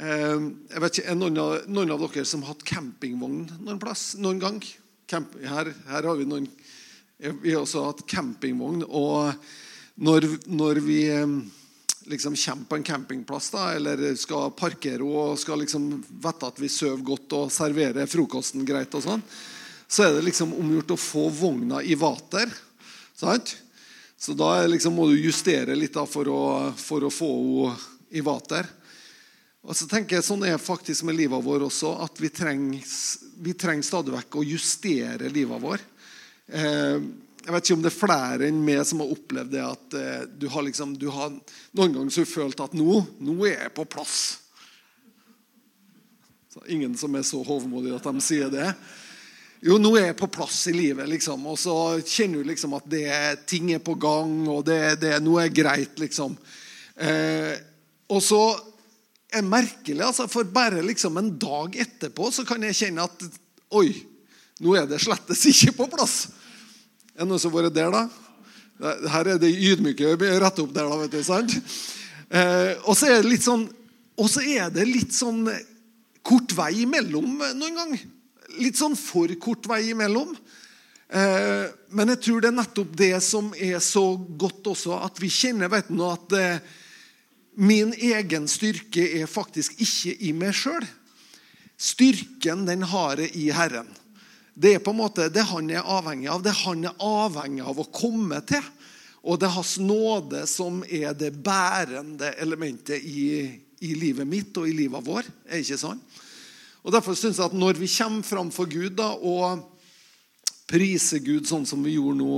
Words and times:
Eh, 0.00 0.44
jeg 0.72 0.80
vet 0.80 0.98
ikke, 0.98 1.10
Er 1.12 1.16
noen 1.18 1.38
av, 1.40 1.54
noen 1.68 1.90
av 1.92 2.00
dere 2.06 2.24
som 2.24 2.40
har 2.44 2.54
hatt 2.54 2.64
campingvogn 2.64 3.42
noen 3.60 3.80
plass? 3.82 4.14
Noen 4.16 4.40
gang? 4.40 4.60
Camp, 5.10 5.34
her, 5.44 5.74
her 5.90 6.08
har 6.08 6.16
vi 6.16 6.28
noen 6.28 6.46
Vi 7.18 7.52
har 7.52 7.60
også 7.60 7.84
hatt 7.84 8.06
campingvogn. 8.08 8.86
Og 8.86 9.34
når, 10.00 10.26
når 10.48 10.80
vi 10.86 11.02
eh, 11.12 11.34
liksom 12.08 12.38
kommer 12.38 12.70
på 12.70 12.78
en 12.78 12.86
campingplass 12.86 13.50
da, 13.52 13.66
eller 13.76 14.00
skal 14.16 14.54
parkere 14.56 15.04
og 15.04 15.36
skal 15.42 15.60
liksom 15.60 15.90
vite 16.00 16.48
at 16.48 16.62
vi 16.62 16.72
sover 16.72 17.04
godt 17.04 17.36
og 17.36 17.52
serverer 17.52 18.08
frokosten 18.08 18.64
greit, 18.64 18.96
og 18.96 19.04
sånn, 19.04 19.26
så 19.84 20.06
er 20.06 20.16
det 20.16 20.24
liksom 20.30 20.56
omgjort 20.56 20.96
å 20.96 21.00
få 21.02 21.28
vogna 21.28 21.82
i 21.84 21.98
vater. 21.98 22.48
Sant? 23.20 23.52
Så 24.16 24.32
da 24.32 24.62
liksom 24.64 24.96
må 24.96 25.10
du 25.10 25.20
justere 25.20 25.76
litt 25.76 25.92
da 25.92 26.06
for 26.08 26.32
å, 26.32 26.42
for 26.80 27.04
å 27.04 27.12
få 27.12 27.32
henne 27.36 27.96
i 28.10 28.22
vater. 28.24 28.66
Og 29.60 29.76
så 29.76 29.86
tenker 29.88 30.16
jeg 30.16 30.26
Sånn 30.26 30.44
er 30.48 30.60
faktisk 30.60 31.04
med 31.08 31.18
livet 31.18 31.44
vår 31.44 31.66
også, 31.68 31.92
at 32.04 32.20
vi 32.20 32.30
trenger, 32.32 32.84
vi 33.44 33.56
trenger 33.58 33.86
stadig 33.86 34.14
vekk 34.14 34.38
å 34.40 34.46
justere 34.46 35.32
livet 35.32 35.60
vår. 35.62 35.84
Eh, 36.48 37.02
jeg 37.40 37.54
vet 37.54 37.66
ikke 37.66 37.76
om 37.78 37.84
det 37.84 37.90
er 37.90 37.96
flere 37.96 38.48
enn 38.50 38.62
meg 38.64 38.80
som 38.88 39.00
har 39.00 39.12
opplevd 39.14 39.52
det 39.54 39.62
at 39.64 39.96
eh, 39.96 40.24
du 40.40 40.48
har 40.52 40.64
liksom, 40.66 40.96
du 41.00 41.08
har 41.12 41.32
noen 41.32 41.94
ganger 41.96 42.12
så 42.14 42.24
følt 42.28 42.60
at 42.60 42.76
nå, 42.76 43.02
nå 43.20 43.36
er 43.48 43.66
jeg 43.66 43.74
på 43.76 43.86
plass. 43.88 44.16
Så 46.50 46.64
ingen 46.72 46.96
som 46.98 47.14
er 47.16 47.24
så 47.26 47.40
hovmodig 47.46 47.94
at 47.96 48.08
de 48.08 48.24
sier 48.24 48.50
det. 48.52 48.66
Jo, 49.62 49.76
nå 49.76 49.92
er 49.98 50.08
jeg 50.08 50.18
på 50.18 50.28
plass 50.32 50.62
i 50.70 50.74
livet, 50.74 51.04
liksom. 51.08 51.44
Og 51.52 51.58
så 51.60 51.74
kjenner 52.00 52.40
du 52.40 52.48
liksom 52.48 52.72
at 52.78 52.86
det, 52.88 53.08
ting 53.48 53.68
er 53.74 53.82
på 53.84 53.92
gang, 54.00 54.32
og 54.48 54.64
det, 54.66 54.96
det, 55.02 55.12
nå 55.20 55.36
er 55.40 55.52
greit, 55.52 56.00
liksom. 56.00 56.34
Eh, 56.96 57.54
og 58.10 58.24
så 58.24 58.40
er 59.30 59.46
merkelig, 59.46 60.02
altså, 60.04 60.26
for 60.30 60.48
bare 60.50 60.82
liksom 60.82 61.18
en 61.20 61.32
dag 61.38 61.76
etterpå 61.84 62.30
så 62.34 62.44
kan 62.48 62.62
jeg 62.66 62.78
kjenne 62.84 63.06
at 63.06 63.26
Oi, 63.78 63.92
nå 64.58 64.72
er 64.74 64.88
det 64.90 64.98
slettes 64.98 65.44
ikke 65.46 65.76
på 65.76 65.84
plass. 65.92 66.24
Er 67.14 67.22
det 67.22 67.28
noen 67.30 67.38
som 67.38 67.52
har 67.54 67.68
vært 67.68 67.76
der, 67.76 67.94
da? 67.94 68.96
Her 69.12 69.28
er 69.36 69.38
det 69.38 69.52
ydmyke 69.52 70.16
rett 70.18 70.58
opp 70.58 70.72
der, 70.74 70.88
da. 70.90 70.96
vet 71.04 71.14
du, 71.14 71.20
sant? 71.22 71.54
Eh, 72.34 72.72
og 72.82 72.98
så 72.98 73.12
er 73.12 73.20
det 73.20 73.30
litt 73.30 73.46
sånn 73.46 73.68
og 74.20 74.28
så 74.28 74.42
er 74.44 74.68
det 74.72 74.84
litt 74.84 75.14
sånn 75.16 75.46
kort 76.26 76.52
vei 76.52 76.82
imellom 76.84 77.38
noen 77.56 77.78
gang. 77.78 77.94
Litt 78.60 78.76
sånn 78.76 78.96
for 78.98 79.32
kort 79.40 79.64
vei 79.70 79.86
imellom. 79.94 80.34
Eh, 81.10 81.70
men 81.96 82.12
jeg 82.12 82.20
tror 82.26 82.42
det 82.42 82.50
er 82.50 82.58
nettopp 82.58 82.92
det 82.98 83.14
som 83.24 83.48
er 83.56 83.80
så 83.82 84.04
godt 84.14 84.68
også, 84.74 84.98
at 85.00 85.16
vi 85.22 85.30
kjenner 85.32 85.72
vet 85.72 85.88
du, 85.88 86.02
at 86.06 86.36
eh, 86.36 86.76
min 87.54 87.94
egen 87.96 88.48
styrke 88.48 89.04
er 89.20 89.30
faktisk 89.30 89.80
ikke 89.82 90.14
i 90.26 90.32
meg 90.36 90.54
sjøl. 90.56 90.86
Styrken 91.80 92.66
den 92.68 92.84
har 92.90 93.22
jeg 93.22 93.32
i 93.40 93.48
Herren. 93.54 93.88
Det 94.54 94.74
er 94.76 94.82
på 94.84 94.92
en 94.92 95.00
måte 95.00 95.30
det 95.32 95.46
han 95.48 95.70
er 95.72 95.86
avhengig 95.86 96.28
av. 96.28 96.42
Det 96.44 96.52
han 96.62 96.84
er 96.84 97.00
avhengig 97.00 97.64
av 97.64 97.80
å 97.80 97.88
komme 97.88 98.42
til. 98.44 98.64
Og 99.24 99.40
det 99.40 99.48
er 99.48 99.56
hans 99.56 99.76
nåde 99.80 100.44
som 100.48 100.82
er 100.84 101.14
det 101.16 101.32
bærende 101.44 102.32
elementet 102.40 103.04
i, 103.04 103.48
i 103.80 103.94
livet 103.96 104.28
mitt 104.28 104.56
og 104.60 104.68
i 104.68 104.76
livet 104.76 105.04
vår. 105.04 105.28
er 105.48 105.64
ikke 105.64 105.80
sånn? 105.80 106.00
Og 106.80 106.92
Derfor 106.92 107.16
synes 107.16 107.36
jeg 107.36 107.50
at 107.50 107.56
når 107.56 107.80
vi 107.80 107.88
kommer 107.92 108.24
fram 108.24 108.50
for 108.52 108.68
Gud 108.68 108.96
da, 108.96 109.10
og 109.12 109.66
priser 110.70 111.20
Gud 111.24 111.48
sånn 111.48 111.66
som 111.68 111.82
vi 111.84 111.96
gjorde 111.98 112.20
nå 112.20 112.36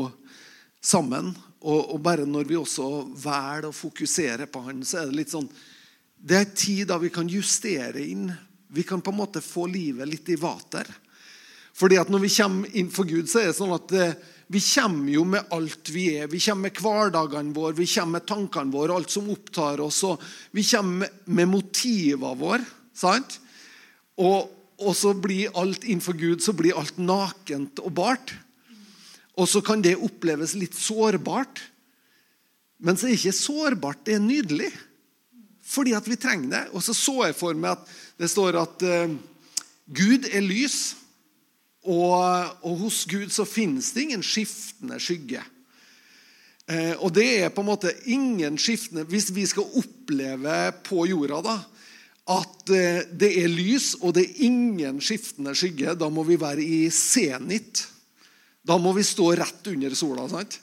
sammen, 0.83 1.31
og, 1.63 1.95
og 1.95 2.01
bare 2.03 2.27
når 2.27 2.49
vi 2.49 2.59
også 2.59 2.89
velger 3.23 3.69
å 3.69 3.77
fokusere 3.77 4.49
på 4.51 4.65
Han, 4.67 4.83
så 4.87 5.03
er 5.03 5.11
det 5.11 5.21
litt 5.21 5.33
sånn 5.35 5.49
Det 6.17 6.39
er 6.39 6.51
tid 6.55 6.89
da 6.91 6.99
vi 7.03 7.11
kan 7.15 7.31
justere 7.31 8.03
inn. 8.03 8.29
Vi 8.73 8.85
kan 8.87 9.03
på 9.03 9.11
en 9.13 9.21
måte 9.21 9.43
få 9.43 9.67
livet 9.71 10.09
litt 10.09 10.29
i 10.33 10.39
vater. 10.39 10.87
Fordi 11.75 11.99
at 11.99 12.11
når 12.13 12.23
vi 12.27 12.31
kommer 12.37 12.77
inn 12.79 12.91
for 12.93 13.09
Gud, 13.09 13.27
så 13.31 13.41
er 13.41 13.51
det 13.51 13.57
sånn 13.57 13.75
at 13.75 13.95
eh, 13.97 14.15
vi 14.53 14.61
kommer 14.61 15.09
jo 15.13 15.25
med 15.25 15.55
alt 15.55 15.91
vi 15.93 16.05
er. 16.19 16.29
Vi 16.29 16.41
kommer 16.45 16.69
med 16.69 16.81
hverdagene 16.83 17.55
våre, 17.57 17.77
vi 17.79 17.89
kommer 17.89 18.19
med 18.19 18.29
tankene 18.29 18.75
våre, 18.75 18.97
alt 18.97 19.13
som 19.13 19.31
opptar 19.33 19.81
oss. 19.81 20.03
og 20.05 20.23
Vi 20.53 20.65
kommer 20.69 21.09
med 21.25 21.49
motivene 21.49 22.37
våre. 22.39 22.65
sant? 22.93 23.39
Og, 24.21 24.51
og 24.83 24.97
så 24.97 25.15
blir 25.17 25.55
alt 25.57 25.87
innenfor 25.87 26.19
Gud 26.21 26.45
så 26.45 26.53
blir 26.53 26.77
alt 26.77 26.99
nakent 27.01 27.81
og 27.81 27.95
bart. 27.97 28.35
Og 29.41 29.49
så 29.49 29.63
kan 29.65 29.83
det 29.85 29.97
oppleves 29.97 30.55
litt 30.59 30.77
sårbart. 30.77 31.63
Men 32.83 32.99
så 32.99 33.07
er 33.07 33.15
det 33.15 33.21
ikke 33.21 33.37
sårbart, 33.39 34.03
det 34.07 34.17
er 34.17 34.25
nydelig. 34.25 34.71
Fordi 35.73 35.95
at 35.97 36.09
vi 36.11 36.19
trenger 36.21 36.51
det. 36.53 36.65
Og 36.77 36.83
så 36.85 36.95
så 36.97 37.15
jeg 37.29 37.39
for 37.39 37.57
meg 37.57 37.79
at 37.79 37.93
det 38.21 38.29
står 38.33 38.59
at 38.61 38.85
uh, 38.85 39.15
Gud 39.93 40.29
er 40.29 40.45
lys. 40.45 40.97
Og, 41.83 42.15
og, 42.63 42.77
hos 42.85 43.03
Gud 43.11 43.33
så 43.35 43.47
finnes 43.49 43.91
det 43.95 44.07
ingen 44.07 44.23
skiftende 44.23 45.01
skygge. 45.03 45.43
Eh, 46.71 46.95
og 47.03 47.11
det 47.17 47.27
er 47.43 47.51
på 47.51 47.65
en 47.65 47.73
måte 47.73 47.91
ingen 48.07 48.55
skiftende 48.55 49.03
Hvis 49.11 49.33
vi 49.35 49.43
skal 49.51 49.67
oppleve 49.81 50.59
på 50.87 51.09
jorda 51.11 51.41
da, 51.43 51.57
at 52.31 52.71
eh, 52.71 53.01
det 53.11 53.33
er 53.41 53.51
lys 53.51 53.97
og 53.99 54.15
det 54.15 54.29
er 54.29 54.45
ingen 54.47 55.01
skiftende 55.03 55.57
skygge, 55.59 55.97
da 55.99 56.07
må 56.07 56.23
vi 56.29 56.39
være 56.39 56.63
i 56.63 56.87
senit. 56.95 57.83
Da 58.63 58.79
må 58.79 58.93
vi 58.95 59.05
stå 59.07 59.33
rett 59.39 59.67
under 59.73 59.95
sola. 59.99 60.29
sant? 60.31 60.59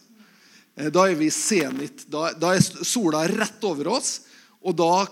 Eh, 0.76 0.92
da 0.92 1.08
er 1.10 1.18
vi 1.20 1.30
senit. 1.34 2.06
Da, 2.08 2.32
da 2.34 2.54
er 2.56 2.64
sola 2.64 3.26
rett 3.28 3.64
over 3.68 3.92
oss. 3.98 4.22
Og 4.64 4.76
da, 4.80 5.08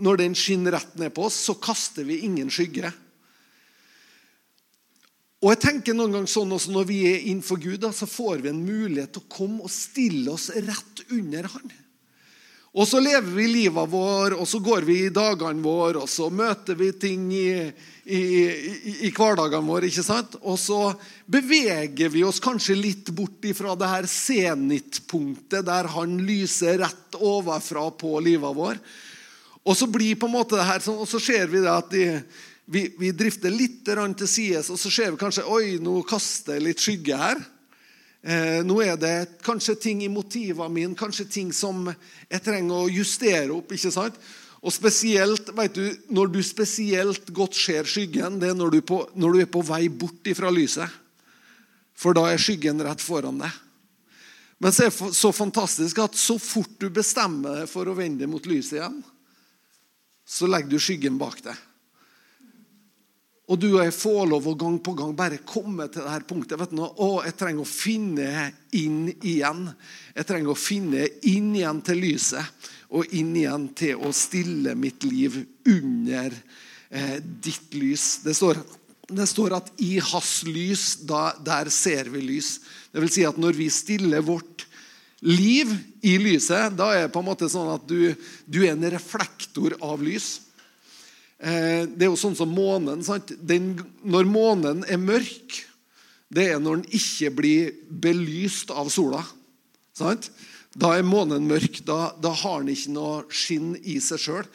når 0.00 0.22
den 0.22 0.38
skinner 0.38 0.78
rett 0.78 0.96
ned 1.00 1.12
på 1.16 1.26
oss, 1.28 1.36
så 1.48 1.56
kaster 1.60 2.08
vi 2.08 2.22
ingen 2.28 2.50
skygge. 2.52 2.92
Og 5.38 5.52
jeg 5.52 5.62
tenker 5.62 5.94
noen 5.94 6.16
ganger 6.16 6.30
sånn 6.32 6.50
også 6.50 6.72
Når 6.74 6.86
vi 6.88 6.96
er 7.12 7.28
innenfor 7.30 7.60
Gud, 7.62 7.78
da, 7.84 7.92
så 7.94 8.08
får 8.10 8.40
vi 8.42 8.50
en 8.50 8.64
mulighet 8.64 9.12
til 9.14 9.22
å 9.22 9.30
komme 9.30 9.68
og 9.68 9.70
stille 9.70 10.32
oss 10.32 10.48
rett 10.56 11.04
under 11.14 11.46
Han. 11.54 11.76
Og 12.78 12.86
så 12.86 13.00
lever 13.02 13.32
vi 13.34 13.46
livet 13.50 13.90
vår, 13.90 14.36
og 14.38 14.46
så 14.46 14.60
går 14.62 14.84
vi 14.86 15.00
i 15.02 15.14
dagene 15.14 15.64
våre, 15.64 16.04
og 16.04 16.10
så 16.10 16.28
møter 16.30 16.78
vi 16.78 16.92
ting 16.94 17.24
i, 17.34 17.48
i, 18.06 18.20
i, 18.20 18.92
i 19.08 19.10
hverdagen 19.10 19.66
våre. 19.66 19.88
ikke 19.88 20.04
sant? 20.06 20.36
Og 20.46 20.54
så 20.62 20.92
beveger 21.26 22.12
vi 22.14 22.22
oss 22.22 22.38
kanskje 22.44 22.78
litt 22.78 23.10
bort 23.16 23.48
fra 23.58 23.74
det 23.74 23.90
her 23.90 24.06
senitpunktet 24.12 25.66
der 25.66 25.90
han 25.90 26.20
lyser 26.22 26.78
rett 26.84 27.18
overfra 27.18 27.88
på 27.98 28.14
livet 28.22 28.54
vår. 28.60 28.78
Og 29.66 29.74
så 29.76 29.90
blir 29.90 30.14
på 30.14 30.30
en 30.30 30.36
måte 30.38 30.54
det 30.54 30.68
her 30.70 30.84
sånn, 30.84 31.02
og 31.02 31.10
så 31.10 31.18
ser 31.18 31.50
vi 31.50 31.64
det 31.64 31.74
at 31.74 31.90
de, 31.90 32.06
vi, 32.70 32.86
vi, 32.94 33.10
drifter 33.10 33.50
litt 33.50 33.82
til 33.82 34.30
sides, 34.30 34.70
og 34.70 34.78
så 34.78 34.92
ser 34.92 35.10
vi 35.10 35.20
kanskje 35.20 35.50
oi, 35.50 35.80
nå 35.82 35.98
kaster 36.06 36.60
jeg 36.60 36.68
litt 36.68 36.84
skygge 36.84 37.18
her. 37.18 37.42
Eh, 38.22 38.60
nå 38.66 38.80
er 38.82 38.96
det 38.98 39.40
kanskje 39.46 39.76
ting 39.78 40.02
i 40.02 40.10
motivene 40.10 40.72
mine, 40.74 40.98
kanskje 40.98 41.28
ting 41.30 41.52
som 41.54 41.86
jeg 41.86 42.42
trenger 42.42 42.74
å 42.74 42.90
justere 42.90 43.54
opp. 43.54 43.72
ikke 43.72 43.92
sant? 43.94 44.18
Og 44.58 44.74
spesielt, 44.74 45.52
vet 45.54 45.74
du, 45.74 45.86
Når 46.10 46.32
du 46.32 46.42
spesielt 46.42 47.30
godt 47.30 47.54
ser 47.54 47.84
skyggen, 47.84 48.40
det 48.40 48.50
er 48.50 48.58
når 48.58 48.70
du, 48.70 48.80
på, 48.82 49.08
når 49.14 49.32
du 49.32 49.40
er 49.40 49.46
på 49.46 49.62
vei 49.62 49.88
bort 49.88 50.26
fra 50.34 50.50
lyset. 50.50 50.88
For 51.94 52.14
da 52.14 52.28
er 52.30 52.38
skyggen 52.38 52.82
rett 52.82 53.00
foran 53.00 53.38
deg. 53.38 53.50
Men 54.58 54.74
så 54.74 54.86
er 54.86 54.90
det 54.90 55.14
så 55.14 55.30
fantastisk 55.32 55.98
at 56.02 56.18
så 56.18 56.38
fort 56.38 56.74
du 56.82 56.90
bestemmer 56.90 57.60
deg 57.60 57.70
for 57.70 57.86
å 57.86 57.94
vende 57.94 58.26
mot 58.26 58.44
lyset 58.46 58.80
igjen, 58.80 58.98
så 60.26 60.50
legger 60.50 60.74
du 60.74 60.82
skyggen 60.82 61.18
bak 61.18 61.38
deg. 61.44 61.67
Og 63.48 63.56
du 63.56 63.68
og 63.70 63.80
jeg 63.80 63.94
får 63.96 64.26
lov 64.28 64.46
å 64.50 64.56
gang 64.60 64.76
på 64.84 64.92
gang 64.96 65.14
bare 65.16 65.40
komme 65.48 65.86
til 65.88 66.04
dette 66.04 66.28
punktet. 66.28 66.58
vet 66.60 66.74
du, 66.74 66.82
å, 66.84 67.22
Jeg 67.24 67.36
trenger 67.38 67.64
å 67.64 67.68
finne 67.68 68.50
inn 68.76 69.06
igjen. 69.22 69.70
Jeg 70.12 70.28
trenger 70.28 70.52
å 70.52 70.58
finne 70.58 71.06
inn 71.30 71.54
igjen 71.56 71.80
til 71.86 72.02
lyset. 72.02 72.44
Og 72.92 73.08
inn 73.16 73.32
igjen 73.36 73.70
til 73.76 74.04
å 74.04 74.12
stille 74.12 74.74
mitt 74.76 75.04
liv 75.08 75.38
under 75.64 76.36
eh, 76.90 77.16
ditt 77.20 77.72
lys. 77.72 78.18
Det 78.24 78.36
står, 78.36 78.60
det 79.08 79.28
står, 79.28 79.56
at 79.56 79.72
i 79.80 79.96
hans 79.96 80.32
lys, 80.44 80.84
da, 81.08 81.30
der 81.40 81.72
ser 81.72 82.12
vi 82.12 82.26
lys. 82.26 82.58
Det 82.92 83.00
vil 83.00 83.12
si 83.12 83.24
at 83.28 83.40
når 83.40 83.56
vi 83.56 83.70
stiller 83.72 84.24
vårt 84.28 84.66
liv 85.24 85.72
i 86.04 86.18
lyset, 86.20 86.76
da 86.76 86.92
er 86.92 87.06
det 87.06 87.14
på 87.16 87.24
en 87.24 87.30
måte 87.30 87.48
sånn 87.50 87.72
at 87.72 87.88
du, 87.88 88.12
du 88.44 88.60
er 88.60 88.74
en 88.74 88.90
reflektor 88.92 89.76
av 89.80 90.04
lys. 90.04 90.36
Eh, 91.38 91.86
det 91.86 92.06
er 92.06 92.10
jo 92.10 92.18
sånn 92.18 92.36
som 92.38 92.50
månen. 92.50 93.04
Den, 93.46 93.72
når 94.02 94.28
månen 94.28 94.84
er 94.90 94.98
mørk, 94.98 95.60
det 96.28 96.50
er 96.52 96.60
når 96.60 96.82
den 96.82 96.96
ikke 96.98 97.30
blir 97.34 97.74
belyst 97.88 98.72
av 98.74 98.90
sola. 98.92 99.22
Sant? 99.96 100.30
Da 100.78 100.96
er 100.98 101.06
månen 101.06 101.46
mørk. 101.48 101.80
Da, 101.86 102.12
da 102.20 102.34
har 102.34 102.62
den 102.62 102.74
ikke 102.74 102.96
noe 102.96 103.22
skinn 103.30 103.76
i 103.82 103.98
seg 104.02 104.22
sjøl. 104.22 104.50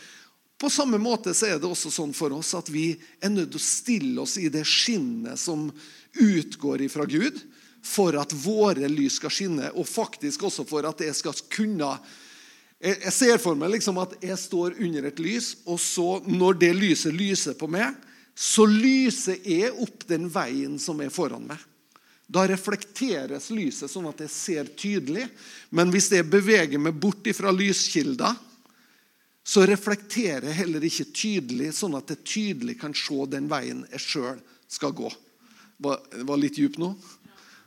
På 0.59 0.69
samme 0.71 0.99
måte 1.01 1.33
så 1.35 1.49
er 1.49 1.57
det 1.59 1.67
også 1.67 1.89
sånn 1.91 2.13
for 2.15 2.31
oss 2.37 2.53
at 2.55 2.69
vi 2.71 2.93
er 3.19 3.31
nødt 3.33 3.51
til 3.51 3.59
å 3.59 3.63
stille 3.63 4.23
oss 4.23 4.37
i 4.39 4.47
det 4.53 4.63
skinnet 4.69 5.39
som 5.41 5.65
utgår 6.13 6.85
ifra 6.85 7.07
Gud, 7.09 7.41
for 7.83 8.15
at 8.15 8.31
våre 8.45 8.87
lys 8.87 9.17
skal 9.19 9.33
skinne, 9.33 9.73
og 9.75 9.89
faktisk 9.89 10.45
også 10.47 10.63
for 10.69 10.87
at 10.87 11.01
det 11.03 11.09
skal 11.17 11.35
kunne 11.51 11.89
Jeg, 12.83 13.13
ser 13.15 13.37
for 13.39 13.55
meg 13.55 13.71
liksom 13.77 13.99
at 14.01 14.17
jeg 14.19 14.35
står 14.39 14.73
under 14.83 15.05
et 15.07 15.19
lys, 15.23 15.53
og 15.63 15.77
så 15.79 16.17
når 16.27 16.57
det 16.59 16.71
lyset 16.75 17.15
lyser 17.15 17.55
på 17.55 17.69
meg, 17.71 17.95
så 18.35 18.65
lyser 18.67 19.39
jeg 19.47 19.71
opp 19.85 20.03
den 20.09 20.25
veien 20.31 20.75
som 20.81 20.99
er 20.99 21.13
foran 21.13 21.45
meg. 21.47 21.61
Da 22.27 22.43
reflekteres 22.49 23.51
lyset 23.53 23.91
sånn 23.91 24.09
at 24.09 24.23
jeg 24.25 24.31
ser 24.33 24.71
tydelig. 24.79 25.27
Men 25.69 25.91
hvis 25.93 26.09
jeg 26.11 26.27
beveger 26.27 26.81
meg 26.81 26.97
bort 26.99 27.27
fra 27.37 27.53
lyskilda, 27.53 28.33
så 29.43 29.65
reflekterer 29.67 30.47
jeg 30.49 30.59
heller 30.63 30.83
ikke 30.87 31.09
tydelig, 31.11 31.73
sånn 31.75 31.97
at 31.99 32.11
jeg 32.11 32.23
tydelig 32.23 32.77
kan 32.81 32.95
se 32.95 33.25
den 33.31 33.49
veien 33.51 33.83
jeg 33.91 34.03
sjøl 34.03 34.39
skal 34.71 34.95
gå. 34.95 35.11
Var, 35.83 35.99
var 36.27 36.39
litt 36.39 36.59
djup 36.59 36.79
nå? 36.81 36.93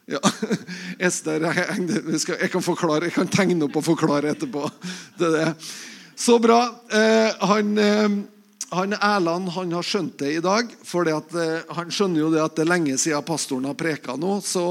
Ja. 0.07 0.23
Ester, 1.09 1.43
jeg, 1.43 2.23
jeg, 2.31 2.51
kan 2.53 2.63
forklare, 2.63 3.09
jeg 3.09 3.17
kan 3.17 3.31
tegne 3.31 3.67
opp 3.67 3.81
og 3.81 3.87
forklare 3.89 4.33
etterpå. 4.37 4.63
Det 5.19 5.33
det. 5.35 5.51
Så 6.17 6.39
bra. 6.39 6.63
Eh, 6.89 7.35
han, 7.49 7.79
eh, 7.79 8.15
han 8.71 8.95
Erland 8.95 9.51
han 9.53 9.75
har 9.75 9.85
skjønt 9.85 10.17
det 10.23 10.31
i 10.39 10.45
dag. 10.45 10.71
For 10.87 11.11
eh, 11.11 11.75
han 11.77 11.91
skjønner 11.93 12.23
jo 12.23 12.31
det 12.33 12.45
at 12.45 12.57
det 12.57 12.65
er 12.65 12.71
lenge 12.71 12.97
siden 13.03 13.27
pastoren 13.27 13.67
har 13.69 13.77
preka 13.79 14.17
nå. 14.17 14.39
Så 14.47 14.65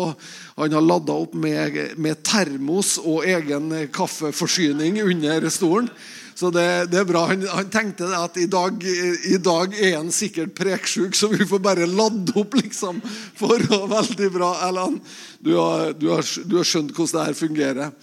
han 0.55 0.73
har 0.73 0.87
lada 0.87 1.19
opp 1.19 1.35
med, 1.37 1.77
med, 1.99 2.23
termos 2.23 2.95
og 3.03 3.27
egen 3.27 3.69
kaffeforsyning 3.93 5.03
under 5.03 5.49
stolen. 5.51 5.91
Så 6.35 6.51
det, 6.51 6.91
det 6.91 6.99
er 6.99 7.07
bra. 7.07 7.21
Han, 7.31 7.45
han, 7.47 7.69
tenkte 7.71 8.09
at 8.17 8.35
i 8.37 8.47
dag, 8.51 8.83
i 8.83 9.37
dag 9.39 9.75
er 9.79 9.95
han 9.95 10.11
sikkert 10.11 10.51
preksjuk, 10.57 11.15
så 11.15 11.29
vi 11.31 11.47
får 11.47 11.63
bare 11.63 11.87
lade 11.87 12.35
opp, 12.35 12.57
liksom. 12.59 12.99
For 13.39 13.63
å 13.71 13.85
Veldig 13.95 14.29
bra, 14.33 14.51
Erland. 14.67 14.99
Du 15.39 15.55
du 15.95 16.09
du 16.11 16.57
har 16.59 16.67
skjønt 16.67 16.91
hvordan 16.91 17.15
det 17.15 17.25
her 17.29 17.39
fungerer. 17.39 17.95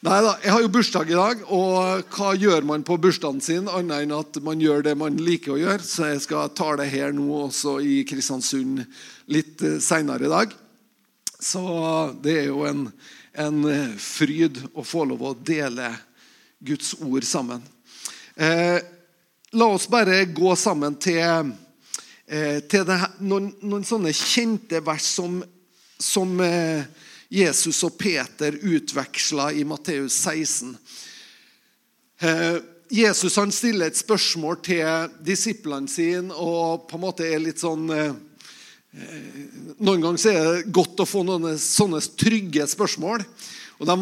Nei 0.00 0.18
da, 0.24 0.30
Jeg 0.40 0.52
har 0.54 0.62
jo 0.64 0.72
bursdag 0.72 1.10
i 1.12 1.16
dag, 1.18 1.40
og 1.52 2.14
hva 2.16 2.30
gjør 2.32 2.64
man 2.64 2.84
på 2.88 2.96
bursdagen 2.96 3.42
sin 3.44 3.66
annet 3.68 4.06
enn 4.06 4.14
at 4.16 4.38
man 4.40 4.62
gjør 4.62 4.86
det 4.86 4.94
man 4.96 5.18
liker 5.20 5.52
å 5.52 5.60
gjøre? 5.60 5.84
Så 5.84 6.08
jeg 6.08 6.22
skal 6.24 6.54
ta 6.56 6.70
det 6.80 6.86
her 6.88 7.12
nå 7.12 7.26
også 7.44 7.76
i 7.84 7.98
Kristiansund 8.08 8.80
litt 9.28 9.60
eh, 9.60 9.76
seinere 9.84 10.24
i 10.24 10.32
dag. 10.32 10.54
Så 11.36 11.60
det 12.24 12.38
er 12.38 12.48
jo 12.48 12.64
en, 12.64 12.86
en, 13.44 13.60
fryd 14.00 14.62
å 14.72 14.86
få 14.88 15.04
lov 15.08 15.20
å 15.20 15.34
dele 15.36 15.92
Guds 16.60 16.94
ord 17.00 17.24
sammen. 17.24 17.62
Eh, 18.36 18.78
la 19.52 19.66
oss 19.66 19.88
bare 19.88 20.24
gå 20.24 20.56
sammen 20.56 20.94
til, 21.00 21.52
eh, 22.26 22.60
til 22.60 22.84
det, 22.86 22.98
noen, 23.20 23.50
noen, 23.62 23.84
sånne 23.84 24.12
kjente 24.14 24.82
vers 24.84 25.06
som, 25.16 25.40
som 25.98 26.40
eh, 26.44 26.84
Jesus 27.30 27.82
og 27.86 27.96
Peter 27.98 28.56
utveksla 28.60 29.52
i 29.52 29.64
Matteus 29.64 30.18
16. 30.20 30.76
Eh, 32.20 32.56
Jesus 32.90 33.36
han 33.38 33.52
stiller 33.54 33.86
et 33.88 33.98
spørsmål 33.98 34.58
til 34.66 35.12
disiplene 35.24 35.88
sine 35.88 36.34
og 36.34 36.88
på 36.90 36.98
en 36.98 37.04
måte 37.04 37.28
er 37.28 37.38
litt 37.40 37.62
sånn 37.62 37.86
eh, 37.94 38.10
eh, 38.98 39.28
Noen 39.78 40.02
ganger 40.02 40.26
er 40.32 40.48
det 40.48 40.72
godt 40.74 41.00
å 41.00 41.06
få 41.08 41.22
noen 41.24 41.54
sånne 41.62 42.02
trygge 42.18 42.66
spørsmål. 42.68 43.22
Og 43.80 43.88
de, 43.88 43.96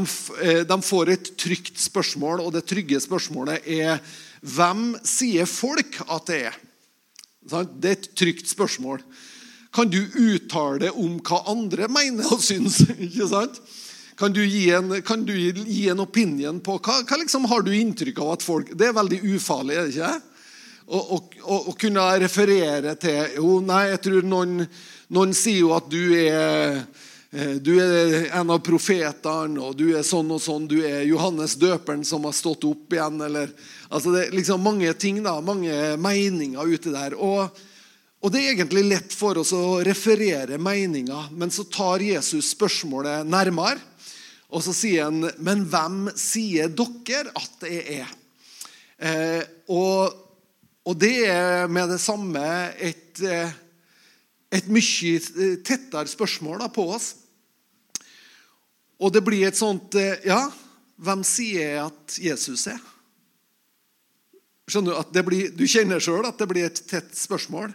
de, 0.66 0.78
får 0.82 1.12
et 1.14 1.32
trygt 1.38 1.78
spørsmål, 1.78 2.42
og 2.42 2.52
det 2.56 2.66
trygge 2.66 2.98
spørsmålet 3.00 3.66
er 3.78 4.02
Hvem 4.38 4.92
sier 5.06 5.48
folk 5.50 6.00
at 6.06 6.28
det 6.30 6.42
er? 6.50 6.58
Det 7.48 7.90
er 7.90 7.96
et 7.96 8.10
trygt 8.18 8.50
spørsmål 8.50 9.02
kan 9.74 9.90
du 9.90 10.00
uttale 10.16 10.90
om 10.96 11.18
hva 11.22 11.42
andre 11.52 11.88
mener 11.92 12.32
og 12.32 12.42
syns. 12.42 12.80
ikke 13.08 13.28
sant? 13.30 13.60
Kan 14.18 14.34
du 14.34 14.40
gi 14.42 14.64
en, 14.74 14.96
kan 15.06 15.22
du 15.26 15.34
gi 15.36 15.84
en 15.92 16.02
opinion 16.02 16.58
på 16.64 16.78
hva, 16.82 17.02
hva 17.06 17.18
liksom 17.20 17.46
har 17.50 17.62
du 17.62 17.70
inntrykk 17.76 18.18
av 18.24 18.32
at 18.34 18.42
folk 18.46 18.72
Det 18.74 18.88
er 18.88 18.96
veldig 18.96 19.20
ufarlig, 19.36 19.76
er 19.76 19.86
det 19.86 19.94
ikke? 19.94 20.16
Å 20.88 21.74
kunne 21.78 22.06
referere 22.24 22.96
til 22.98 23.36
Jo, 23.36 23.58
nei, 23.62 23.84
jeg 23.92 24.02
tror 24.08 24.26
noen, 24.26 24.64
noen 25.14 25.36
sier 25.36 25.60
jo 25.60 25.74
at 25.76 25.86
du 25.92 26.00
er 26.16 26.32
eh, 26.40 27.06
du 27.60 27.74
er 27.76 28.30
en 28.38 28.50
av 28.54 28.62
profetene, 28.64 29.60
og 29.60 29.74
du 29.76 29.90
er 29.92 30.06
sånn 30.06 30.30
og 30.32 30.40
sånn. 30.40 30.64
Du 30.70 30.78
er 30.80 31.02
Johannes 31.04 31.58
døperen 31.60 32.00
som 32.08 32.24
har 32.24 32.32
stått 32.32 32.64
opp 32.64 32.94
igjen. 32.96 33.20
Eller, 33.26 33.52
altså 33.90 34.14
det 34.14 34.22
er 34.22 34.36
liksom 34.38 34.64
mange 34.64 34.94
ting, 34.96 35.20
da, 35.26 35.34
mange 35.44 35.74
meninger 36.00 36.72
ute 36.72 36.94
der. 36.94 37.18
Og 37.20 37.52
og 38.18 38.32
Det 38.34 38.40
er 38.40 38.56
egentlig 38.56 38.82
lett 38.88 39.14
for 39.14 39.38
oss 39.38 39.52
å 39.54 39.78
referere 39.86 40.58
meninger, 40.58 41.30
men 41.38 41.52
så 41.54 41.62
tar 41.70 42.02
Jesus 42.02 42.50
spørsmålet 42.56 43.28
nærmere. 43.28 43.78
Og 44.48 44.64
så 44.64 44.72
sier 44.72 45.04
han, 45.04 45.30
'Men 45.38 45.66
hvem 45.68 46.10
sier 46.16 46.68
dere 46.68 47.30
at 47.36 47.60
det 47.60 48.00
er?' 48.00 48.14
Eh, 49.00 49.44
og, 49.68 50.10
og, 50.84 50.98
det 50.98 51.28
er 51.28 51.68
med 51.68 51.88
det 51.88 52.00
samme 52.00 52.74
et, 52.80 53.22
eh, 53.22 53.48
et 54.52 54.68
mye 54.72 55.58
tettere 55.64 56.08
spørsmål 56.08 56.64
på 56.72 56.86
oss. 56.94 57.12
Og 58.98 59.12
det 59.14 59.22
blir 59.24 59.46
et 59.48 59.58
sånt 59.58 59.94
eh, 59.98 60.18
Ja, 60.26 60.48
hvem 60.98 61.22
sier 61.26 61.60
jeg 61.60 61.82
at 61.84 62.16
Jesus 62.18 62.66
er? 62.72 62.80
Skjønner 64.68 64.96
Du 64.96 65.00
at 65.00 65.20
blir, 65.24 65.52
du 65.54 65.64
kjenner 65.70 66.02
sjøl 66.02 66.26
at 66.28 66.40
det 66.40 66.48
blir 66.50 66.66
et 66.66 66.82
tett 66.90 67.14
spørsmål. 67.16 67.72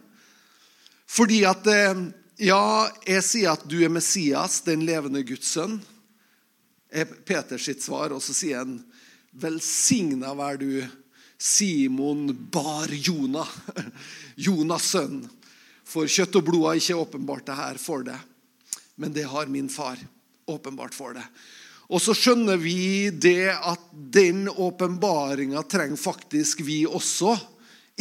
Fordi 1.07 1.43
at 1.47 1.69
eh, 1.71 2.03
Ja, 2.43 2.89
jeg 3.07 3.23
sier 3.23 3.53
at 3.53 3.63
du 3.69 3.77
er 3.85 3.93
Messias, 3.93 4.61
den 4.65 4.85
levende 4.87 5.23
Guds 5.23 5.53
sønn. 5.53 5.79
er 6.91 7.05
Peters 7.05 7.65
sitt 7.69 7.83
svar. 7.85 8.11
Og 8.11 8.21
så 8.21 8.35
sier 8.35 8.65
han, 8.65 8.81
velsigna 9.31 10.33
vær 10.37 10.59
du, 10.59 10.83
Simon 11.37 12.33
bar 12.51 12.91
Jonah, 12.91 13.49
Jonas' 14.45 14.91
sønn. 14.91 15.23
For 15.93 16.09
kjøtt 16.09 16.39
og 16.39 16.47
blod 16.47 16.65
har 16.65 16.79
ikke 16.79 16.97
åpenbart 16.97 17.45
det 17.45 17.57
her 17.57 17.77
for 17.81 18.05
deg, 18.07 18.17
men 18.97 19.13
det 19.13 19.27
har 19.29 19.51
min 19.51 19.69
far 19.69 19.99
åpenbart 20.49 20.95
for 20.97 21.13
deg. 21.13 21.25
Og 21.93 22.01
så 22.01 22.15
skjønner 22.17 22.57
vi 22.57 23.11
det 23.11 23.51
at 23.53 23.81
den 23.91 24.47
åpenbaringa 24.49 25.61
trenger 25.69 25.99
faktisk 25.99 26.63
vi 26.65 26.83
også. 26.87 27.35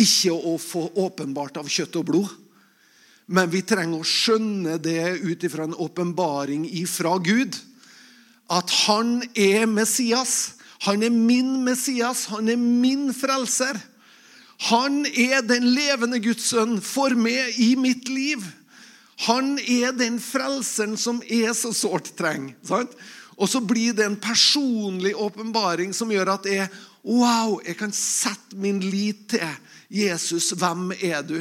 Ikke 0.00 0.32
å 0.32 0.54
få 0.56 0.86
åpenbart 1.02 1.58
av 1.60 1.68
kjøtt 1.68 1.98
og 2.00 2.06
blod, 2.08 2.30
men 3.28 3.50
vi 3.52 3.60
trenger 3.64 4.00
å 4.00 4.08
skjønne 4.08 4.78
det 4.80 5.20
ut 5.20 5.44
ifra 5.44 5.66
en 5.68 5.76
åpenbaring 5.76 6.64
ifra 6.80 7.18
Gud. 7.20 7.58
At 8.48 8.72
han 8.86 9.20
er 9.36 9.68
Messias. 9.68 10.54
Han 10.88 11.04
er 11.04 11.12
min 11.12 11.58
Messias. 11.64 12.24
Han 12.32 12.48
er 12.48 12.58
min 12.60 13.12
frelser. 13.14 13.76
Han 14.68 15.02
er 15.06 15.42
den 15.42 15.66
levende 15.74 16.20
Guds 16.22 16.52
sønn 16.52 16.76
for 16.84 17.14
meg 17.18 17.56
i 17.58 17.72
mitt 17.80 18.10
liv. 18.12 18.44
Han 19.26 19.56
er 19.58 19.94
den 19.94 20.20
frelseren 20.22 20.94
som 20.98 21.18
jeg 21.26 21.54
så 21.58 21.72
sårt 21.74 22.12
trenger. 22.18 22.54
Sant? 22.66 22.94
Og 23.38 23.48
så 23.50 23.62
blir 23.64 23.96
det 23.96 24.06
en 24.06 24.18
personlig 24.20 25.14
åpenbaring 25.18 25.94
som 25.96 26.10
gjør 26.12 26.34
at 26.36 26.46
jeg, 26.46 26.68
wow, 27.02 27.56
jeg 27.64 27.78
kan 27.80 27.94
sette 27.96 28.58
min 28.60 28.78
lit 28.84 29.24
til 29.34 29.56
Jesus. 29.90 30.52
Hvem 30.58 30.92
er 31.00 31.24
du? 31.26 31.40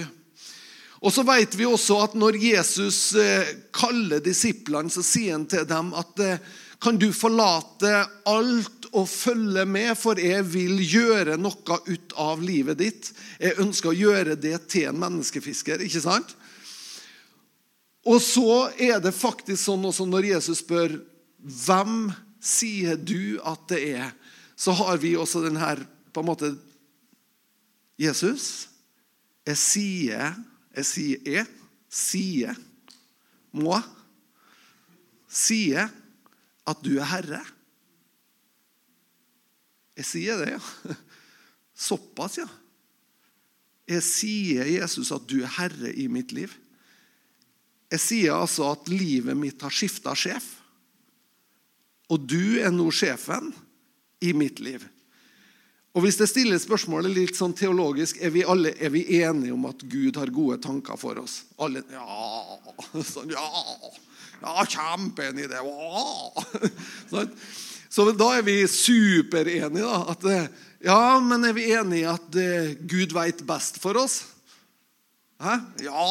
Og 1.01 1.13
så 1.13 1.25
vet 1.25 1.55
vi 1.57 1.65
også 1.65 1.97
at 2.05 2.17
Når 2.17 2.37
Jesus 2.37 3.13
eh, 3.17 3.53
kaller 3.73 4.21
disiplene, 4.21 4.89
så 4.93 5.01
sier 5.05 5.33
han 5.35 5.47
til 5.49 5.65
dem 5.69 5.93
at 5.97 6.21
eh, 6.21 6.43
kan 6.81 6.97
du 6.97 7.11
forlate 7.13 7.91
alt 8.27 8.87
og 8.91 9.05
følge 9.07 9.63
med, 9.69 9.93
for 9.99 10.19
jeg 10.19 10.43
vil 10.49 10.81
gjøre 10.81 11.37
noe 11.39 11.77
ut 11.87 12.15
av 12.19 12.41
livet 12.43 12.79
ditt. 12.81 13.11
Jeg 13.39 13.59
ønsker 13.61 13.91
å 13.91 13.97
gjøre 13.97 14.35
det 14.35 14.57
til 14.71 14.89
en 14.89 14.99
menneskefisker. 14.99 15.83
ikke 15.85 16.01
sant? 16.03 16.33
Og 18.09 18.17
så 18.23 18.71
er 18.81 18.99
det 18.99 19.13
faktisk 19.13 19.61
sånn 19.61 19.85
også 19.85 20.07
når 20.09 20.31
Jesus 20.33 20.63
spør 20.63 20.97
hvem 21.37 22.09
sier 22.41 22.97
du 22.97 23.37
at 23.45 23.67
det 23.69 23.81
er, 23.93 24.11
så 24.57 24.73
har 24.77 24.97
vi 25.01 25.13
også 25.17 25.43
den 25.45 25.61
her 25.61 25.83
på 26.11 26.21
en 26.21 26.29
måte 26.33 26.51
Jesus, 28.01 28.67
jeg 29.45 29.57
sier 29.57 30.33
jeg 30.71 30.87
sier 30.87 31.25
jeg. 31.27 31.47
Sier. 31.91 32.55
Må. 33.51 33.75
Sier 35.27 35.89
at 36.69 36.81
du 36.85 36.93
er 36.99 37.09
herre. 37.09 37.41
Jeg 39.97 40.07
sier 40.07 40.41
det, 40.41 40.55
ja. 40.55 40.95
Såpass, 41.89 42.37
ja. 42.41 42.47
Jeg 43.89 44.05
sier, 44.05 44.67
Jesus, 44.69 45.11
at 45.13 45.25
du 45.27 45.41
er 45.41 45.55
herre 45.57 45.91
i 45.97 46.07
mitt 46.11 46.33
liv. 46.35 46.53
Jeg 47.91 47.99
sier 47.99 48.37
altså 48.37 48.69
at 48.71 48.87
livet 48.91 49.35
mitt 49.35 49.61
har 49.65 49.73
skifta 49.73 50.13
sjef. 50.15 50.47
Og 52.11 52.23
du 52.23 52.59
er 52.61 52.71
nå 52.71 52.87
sjefen 52.93 53.51
i 54.23 54.31
mitt 54.37 54.61
liv. 54.63 54.83
Og 55.91 56.05
Hvis 56.05 56.21
jeg 56.21 56.31
stiller 56.31 56.59
spørsmålet 56.61 57.11
litt 57.11 57.35
sånn 57.35 57.53
teologisk, 57.57 58.21
er 58.23 58.31
vi 58.31 58.45
alle 58.47 58.71
er 58.79 58.93
vi 58.93 59.03
enige 59.19 59.51
om 59.51 59.65
at 59.67 59.83
Gud 59.91 60.15
har 60.15 60.31
gode 60.31 60.61
tanker 60.63 60.95
for 60.99 61.19
oss? 61.19 61.41
Alle, 61.59 61.83
ja, 61.91 63.01
sånn, 63.03 63.33
ja, 63.33 63.43
ja 64.39 64.63
kjempeenig 64.71 65.49
i 65.49 65.51
det. 65.51 65.59
Sånn. 67.11 67.35
Så 67.91 68.05
da 68.15 68.29
er 68.37 68.45
vi 68.47 68.61
superenige. 68.71 69.83
da, 69.83 70.03
at 70.13 70.27
eh, 70.31 70.45
Ja, 70.87 71.19
men 71.19 71.43
er 71.43 71.57
vi 71.57 71.67
enige 71.75 72.05
i 72.05 72.07
at 72.07 72.37
eh, 72.39 72.71
Gud 72.87 73.11
veit 73.11 73.43
best 73.47 73.81
for 73.83 73.99
oss? 73.99 74.21
Hæ? 75.41 75.57
Ja 75.83 76.05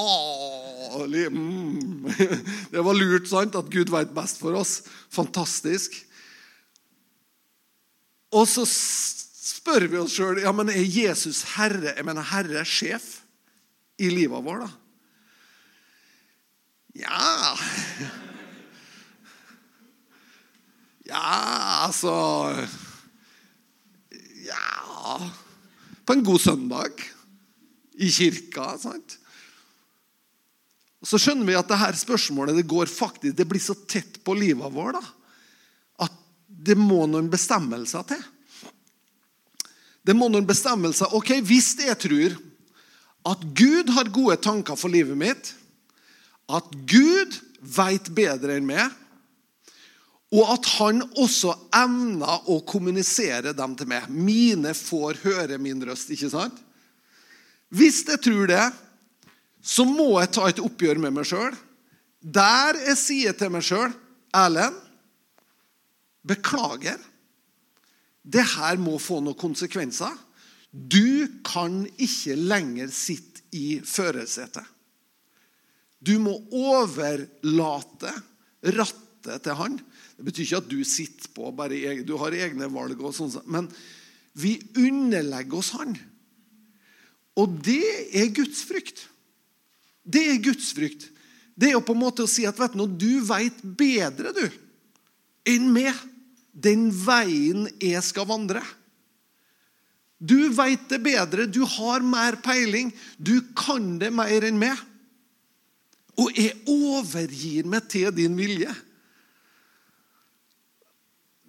mm. 1.30 2.04
Det 2.72 2.84
var 2.84 2.98
lurt, 2.98 3.30
sant? 3.30 3.56
At 3.56 3.72
Gud 3.72 3.88
veit 3.94 4.12
best 4.12 4.42
for 4.42 4.60
oss. 4.60 4.82
Fantastisk. 5.08 5.96
Og 8.30 8.44
så 8.46 8.66
spør 9.40 9.86
vi 9.88 10.00
oss 10.00 10.14
sjøl 10.18 10.42
ja, 10.42 10.52
men 10.52 10.68
er 10.72 10.84
Jesus 10.84 11.42
herre, 11.54 11.94
jeg 11.96 12.06
mener 12.06 12.26
herre 12.32 12.64
sjef 12.68 13.22
i 14.00 14.10
livet 14.12 14.44
vårt. 14.44 14.66
da? 14.66 14.70
Ja 17.00 17.54
Ja, 21.10 21.86
altså 21.86 22.12
Ja 24.46 25.30
På 26.06 26.16
en 26.16 26.24
god 26.26 26.40
søndag 26.42 27.00
i 28.00 28.08
kirka. 28.10 28.78
sant? 28.80 29.18
Så 31.04 31.18
skjønner 31.20 31.46
vi 31.48 31.56
at 31.56 31.68
det 31.68 31.78
her 31.80 31.96
spørsmålet 31.96 32.56
det 32.56 32.68
går 32.68 32.88
faktisk, 32.88 33.36
det 33.36 33.46
blir 33.48 33.60
så 33.60 33.76
tett 33.88 34.18
på 34.24 34.34
livet 34.36 34.72
vårt 34.72 34.96
da, 34.96 35.02
at 36.04 36.16
det 36.48 36.76
må 36.80 37.06
noen 37.08 37.28
bestemmelser 37.32 38.04
til. 38.08 38.24
Det 40.06 40.16
må 40.16 40.30
noen 40.30 40.48
bestemmelser. 40.48 41.12
Ok, 41.16 41.36
Hvis 41.44 41.74
jeg 41.78 41.98
tror 42.00 42.38
at 43.30 43.42
Gud 43.56 43.90
har 43.92 44.08
gode 44.08 44.38
tanker 44.40 44.78
for 44.80 44.88
livet 44.88 45.18
mitt, 45.18 45.52
at 46.50 46.66
Gud 46.88 47.36
veit 47.60 48.08
bedre 48.16 48.56
enn 48.56 48.66
meg, 48.66 48.88
og 50.30 50.52
at 50.54 50.66
han 50.78 51.02
også 51.18 51.52
evner 51.74 52.50
å 52.50 52.60
kommunisere 52.66 53.52
dem 53.56 53.74
til 53.76 53.88
meg. 53.90 54.06
Mine 54.08 54.72
får 54.78 55.18
høre 55.24 55.58
min 55.58 55.82
røst, 55.82 56.12
ikke 56.14 56.30
sant? 56.30 56.54
Hvis 57.70 58.04
jeg 58.06 58.22
tror 58.22 58.46
det, 58.50 58.62
så 59.60 59.84
må 59.86 60.12
jeg 60.20 60.32
ta 60.34 60.46
et 60.48 60.62
oppgjør 60.62 61.02
med 61.02 61.14
meg 61.18 61.26
sjøl. 61.28 61.52
Der 62.20 62.78
jeg 62.86 62.98
sier 63.00 63.36
til 63.36 63.52
meg 63.52 63.66
sjøl 63.66 63.90
Erlend, 64.36 64.76
beklager. 66.22 67.00
Det 68.30 68.44
her 68.56 68.78
må 68.78 68.98
få 69.02 69.18
noen 69.24 69.38
konsekvenser. 69.38 70.12
Du 70.70 71.26
kan 71.46 71.82
ikke 71.98 72.36
lenger 72.38 72.92
sitte 72.94 73.42
i 73.56 73.80
førersetet. 73.82 74.66
Du 76.00 76.14
må 76.22 76.36
overlate 76.54 78.12
rattet 78.76 79.42
til 79.44 79.58
han. 79.58 79.80
Det 80.16 80.26
betyr 80.28 80.46
ikke 80.46 80.60
at 80.62 80.70
du 80.70 80.78
sitter 80.86 81.32
på 81.34 81.50
bare 81.56 82.04
du 82.06 82.14
har 82.20 82.36
egne 82.36 82.70
valg, 82.72 83.00
og 83.02 83.16
sånn, 83.16 83.34
men 83.50 83.68
vi 84.38 84.56
underlegger 84.78 85.58
oss 85.58 85.72
han. 85.76 85.96
Og 87.40 87.58
det 87.64 87.82
er 88.16 88.32
gudsfrykt. 88.36 89.04
Det 90.04 90.22
er 90.30 90.42
gudsfrykt. 90.44 91.08
Det 91.54 91.68
er 91.68 91.76
jo 91.76 91.84
på 91.84 91.96
en 91.96 92.02
måte 92.02 92.24
å 92.24 92.30
si 92.30 92.46
at 92.48 92.58
vet 92.60 92.76
du, 92.78 92.86
du 92.86 93.20
veit 93.26 93.58
bedre 93.60 94.32
du, 94.36 94.44
enn 95.50 95.68
meg 95.74 95.96
den 96.52 96.88
veien 96.92 97.68
jeg 97.80 98.02
skal 98.04 98.28
vandre. 98.28 98.62
Du 100.20 100.50
veit 100.52 100.82
det 100.90 101.00
bedre, 101.00 101.46
du 101.48 101.62
har 101.64 102.04
mer 102.04 102.36
peiling, 102.44 102.90
du 103.16 103.40
kan 103.56 103.96
det 104.00 104.10
mer 104.12 104.44
enn 104.44 104.58
meg. 104.60 104.76
Og 106.20 106.36
jeg 106.36 106.58
overgir 106.68 107.68
meg 107.70 107.86
til 107.88 108.10
din 108.12 108.36
vilje. 108.36 108.72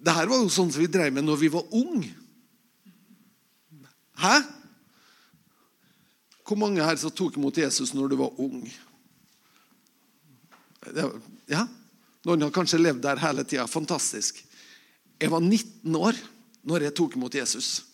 Dette 0.02 0.24
var 0.26 0.40
jo 0.40 0.48
sånn 0.50 0.72
som 0.72 0.82
vi 0.82 0.88
drev 0.90 1.12
med 1.14 1.26
når 1.26 1.38
vi 1.42 1.50
var 1.52 1.76
unge. 1.76 2.14
Hæ? 4.22 4.40
Hvor 6.46 6.58
mange 6.58 6.84
her 6.84 6.96
som 7.00 7.12
tok 7.14 7.36
imot 7.38 7.60
Jesus 7.60 7.92
når 7.94 8.12
du 8.12 8.16
var 8.20 8.40
ung? 8.42 8.64
Ja, 11.48 11.66
Noen 12.26 12.44
har 12.44 12.52
kanskje 12.54 12.78
levd 12.78 13.02
der 13.02 13.18
hele 13.18 13.44
tida. 13.46 13.66
Fantastisk. 13.70 14.38
Jeg 15.22 15.30
var 15.30 15.42
19 15.44 15.94
år 15.94 16.18
når 16.66 16.88
jeg 16.88 16.94
tok 16.98 17.14
imot 17.14 17.34
Jesus. 17.38 17.84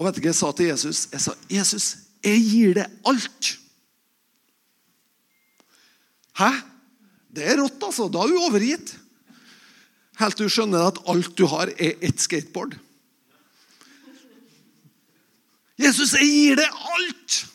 Og 0.00 0.06
vet 0.06 0.16
du 0.16 0.22
hva 0.24 0.30
jeg 0.30 0.38
sa 0.38 0.48
til 0.56 0.70
Jesus? 0.70 1.06
Jeg 1.12 1.20
sa, 1.20 1.34
'Jesus, 1.50 1.86
jeg 2.24 2.40
gir 2.48 2.74
deg 2.80 3.00
alt'. 3.04 3.50
Hæ? 6.40 6.50
Det 7.28 7.44
er 7.44 7.60
rått, 7.60 7.82
altså. 7.84 8.08
Da 8.08 8.24
er 8.24 8.32
du 8.32 8.40
overgitt. 8.40 8.96
Helt 10.18 10.36
til 10.36 10.48
du 10.48 10.52
skjønner 10.52 10.88
at 10.88 11.02
alt 11.08 11.36
du 11.36 11.44
har, 11.46 11.68
er 11.76 12.00
ett 12.00 12.20
skateboard. 12.20 12.78
Jesus, 15.80 16.12
jeg 16.12 16.28
gir 16.28 16.56
deg 16.60 16.80
alt! 16.96 17.46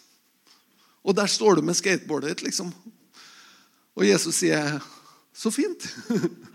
Og 1.05 1.13
der 1.13 1.29
står 1.29 1.57
du 1.57 1.61
med 1.61 1.77
skateboardet 1.77 2.31
ditt, 2.31 2.47
liksom. 2.47 2.73
Og 3.95 4.05
Jesus 4.05 4.35
sier, 4.35 4.79
'Så 5.33 5.49
fint'. 5.49 5.89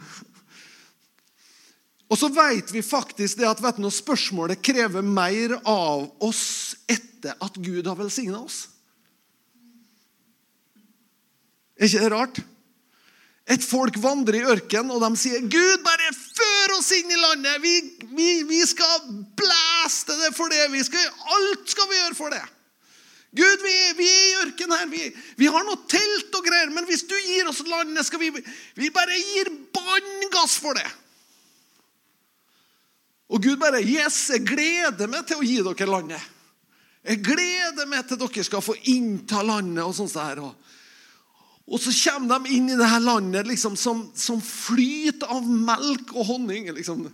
Og 2.11 2.19
så 2.19 2.29
vet 2.35 2.73
vi 2.75 2.83
faktisk 2.83 3.39
det 3.39 3.47
at 3.47 3.79
du, 3.79 3.87
spørsmålet 3.91 4.63
krever 4.67 5.05
mer 5.07 5.55
av 5.63 6.09
oss 6.27 6.75
etter 6.91 7.37
at 7.39 7.59
Gud 7.63 7.87
har 7.87 7.99
velsigna 7.99 8.41
oss. 8.43 8.65
Er 11.79 11.87
ikke 11.87 12.03
det 12.03 12.13
rart? 12.13 12.41
Et 13.51 13.63
folk 13.65 13.97
vandrer 14.03 14.41
i 14.41 14.47
ørkenen, 14.53 14.93
og 14.95 15.01
de 15.03 15.19
sier, 15.19 15.41
'Gud, 15.43 15.83
bare 15.83 16.11
før 16.15 16.77
oss 16.77 16.91
inn 16.95 17.11
i 17.11 17.19
landet.' 17.19 17.63
'Vi, 17.63 17.75
vi, 18.15 18.31
vi 18.47 18.61
skal 18.67 19.07
blæste 19.39 20.15
det 20.21 20.35
for 20.37 20.53
det. 20.53 20.69
Vi 20.71 20.83
skal, 20.87 21.09
alt 21.35 21.71
skal 21.71 21.89
vi 21.91 21.99
gjøre 22.03 22.19
for 22.19 22.35
det.' 22.35 22.47
Gud, 23.31 23.63
vi, 23.63 23.75
vi 23.95 24.07
er 24.11 24.23
i 24.27 24.39
ørkenen 24.43 24.75
her. 24.75 25.19
Vi, 25.39 25.47
har 25.47 25.63
noe 25.67 25.79
telt 25.91 26.35
og 26.35 26.47
greier, 26.47 26.71
men 26.75 26.87
hvis 26.89 27.05
du 27.07 27.15
gir 27.15 27.47
oss 27.47 27.63
landet, 27.63 28.03
skal 28.07 28.19
vi, 28.19 28.33
vi 28.75 28.91
bare 28.91 29.15
gir 29.15 29.53
bånn 29.71 30.31
gass 30.35 30.57
for 30.59 30.75
det. 30.75 30.89
Og 33.31 33.43
Gud 33.43 33.61
bare 33.61 33.83
Yes, 33.85 34.25
jeg 34.35 34.47
gleder 34.49 35.11
meg 35.11 35.27
til 35.29 35.41
å 35.41 35.47
gi 35.47 35.61
dere 35.63 35.91
landet. 35.91 36.31
Jeg 37.07 37.23
gleder 37.25 37.87
meg 37.89 38.09
til 38.09 38.19
dere 38.21 38.45
skal 38.45 38.65
få 38.65 38.75
innta 38.91 39.45
landet. 39.47 39.85
Og 39.87 39.95
sånt 39.97 40.17
der. 40.19 40.43
Og 41.71 41.79
så 41.79 41.93
kommer 41.95 42.41
de 42.43 42.57
inn 42.57 42.73
i 42.73 42.79
det 42.79 42.89
her 42.91 43.03
landet 43.05 43.47
liksom, 43.47 43.77
som, 43.79 44.09
som 44.19 44.41
flyter 44.43 45.31
av 45.31 45.47
melk 45.47 46.11
og 46.17 46.27
honning. 46.33 46.73
liksom. 46.75 47.07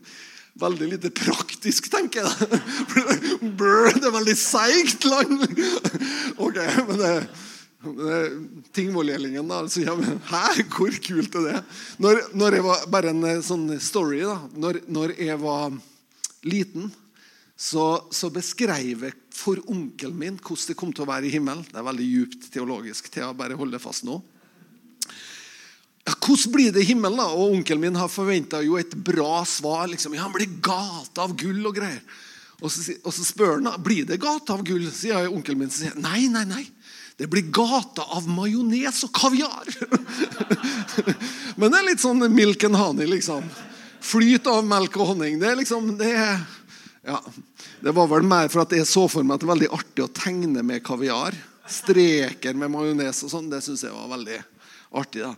Veldig 0.57 0.87
lite 0.89 1.11
praktisk, 1.13 1.91
tenker 1.93 2.25
jeg. 2.25 2.61
Brr, 3.59 3.93
Det 3.93 4.09
er 4.09 4.15
veldig 4.15 4.37
seigt 4.41 5.05
land. 5.05 5.45
Ok, 6.47 6.57
men 6.89 6.99
det, 7.01 7.11
det 7.85 8.17
Tingvollgjellingen, 8.77 9.45
da. 9.53 9.61
Så, 9.69 9.85
men, 10.01 10.17
Hæ, 10.31 10.65
hvor 10.73 10.97
kult 11.05 11.37
er 11.37 11.45
det? 11.51 11.61
Når, 12.01 12.23
når 12.33 12.57
jeg 12.57 12.65
var, 12.65 12.89
Bare 12.97 13.13
en 13.13 13.23
eh, 13.29 13.45
sånn 13.45 13.69
story. 13.85 14.23
da. 14.25 14.39
Når, 14.57 14.81
når 14.89 15.15
jeg 15.21 15.37
var 15.45 15.77
liten, 16.47 16.91
så, 17.57 18.07
så 18.13 18.29
beskrev 18.33 19.07
jeg 19.07 19.15
for 19.33 19.61
onkelen 19.73 20.19
min 20.19 20.39
hvordan 20.41 20.71
det 20.71 20.77
kom 20.77 20.93
til 20.93 21.07
å 21.07 21.11
være 21.11 21.29
i 21.29 21.33
himmelen. 21.33 21.65
Det 21.71 21.81
er 21.81 21.87
veldig 21.87 22.09
djupt 22.09 22.51
teologisk. 22.53 23.09
til 23.13 23.29
å 23.29 23.37
bare 23.37 23.57
holde 23.57 23.81
fast 23.81 24.05
nå. 24.05 24.21
Ja, 26.07 26.15
Hvordan 26.15 26.53
blir 26.53 26.73
det 26.73 26.85
i 26.85 26.91
himmelen? 26.93 27.19
da? 27.19 27.31
Og 27.33 27.57
Onkelen 27.57 27.83
min 27.83 27.99
har 27.99 28.13
forventa 28.13 28.61
et 28.61 28.95
bra 28.95 29.45
svar. 29.45 29.89
liksom, 29.89 30.15
ja, 30.15 30.23
Han 30.23 30.33
blir 30.33 30.61
gata 30.61 31.23
av 31.25 31.37
gull 31.37 31.67
og 31.67 31.75
greier. 31.75 32.03
Og 32.61 32.71
så, 32.73 32.95
og 33.05 33.13
så 33.13 33.25
spør 33.25 33.59
han 33.61 33.83
blir 33.83 34.07
det 34.07 34.21
gata 34.21 34.55
av 34.55 34.63
gull. 34.65 34.91
sier 34.93 35.29
onkelen 35.29 35.59
min. 35.59 35.71
Sier, 35.71 35.97
nei, 35.97 36.29
nei, 36.29 36.45
nei. 36.45 36.65
Det 37.17 37.27
blir 37.33 37.49
gata 37.49 38.05
av 38.13 38.29
majones 38.29 39.03
og 39.05 39.13
kaviar. 39.17 39.65
Men 41.57 41.73
det 41.73 41.79
er 41.79 41.89
litt 41.89 42.05
sånn 42.05 42.21
milk 42.33 42.65
and 42.69 42.77
honey, 42.77 43.09
liksom. 43.09 43.45
Flyt 44.07 44.47
av 44.51 44.65
melk 44.67 44.97
og 45.01 45.13
honning. 45.13 45.39
Det 45.41 45.51
er 45.51 45.59
liksom 45.59 45.95
det, 45.99 46.13
ja, 47.07 47.21
det 47.83 47.95
var 47.97 48.11
vel 48.11 48.27
mer 48.27 48.51
for 48.53 48.63
at 48.63 48.75
jeg 48.77 48.87
så 48.89 49.07
for 49.11 49.27
meg 49.27 49.37
at 49.37 49.43
det 49.43 49.49
er 49.49 49.55
veldig 49.55 49.73
artig 49.79 50.05
å 50.05 50.13
tegne 50.15 50.63
med 50.67 50.85
kaviar. 50.87 51.35
Streker 51.67 52.55
med 52.59 52.71
majones 52.71 53.25
og 53.27 53.33
sånn. 53.33 53.51
Det 53.51 53.63
syns 53.65 53.83
jeg 53.87 53.95
var 53.95 54.13
veldig 54.15 54.39
artig. 55.03 55.25
da. 55.27 55.35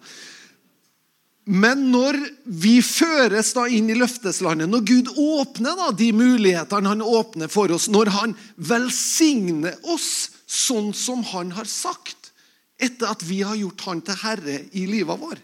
Men 1.49 1.87
når 1.89 2.19
vi 2.45 2.75
føres 2.85 3.55
da 3.57 3.65
inn 3.73 3.89
i 3.89 3.97
løfteslandet, 3.97 4.69
når 4.69 4.83
Gud 4.85 5.07
åpner 5.17 5.79
da 5.79 5.89
de 5.97 6.11
mulighetene 6.13 6.93
han 6.93 7.01
åpner 7.01 7.49
for 7.49 7.73
oss, 7.73 7.87
når 7.89 8.13
han 8.13 8.35
velsigner 8.61 9.79
oss 9.89 10.29
sånn 10.45 10.93
som 10.93 11.25
han 11.31 11.55
har 11.57 11.65
sagt, 11.65 12.35
etter 12.77 13.09
at 13.09 13.25
vi 13.25 13.41
har 13.41 13.57
gjort 13.57 13.87
han 13.89 14.05
til 14.05 14.21
herre 14.21 14.59
i 14.77 14.85
livet 14.87 15.19
vår 15.19 15.41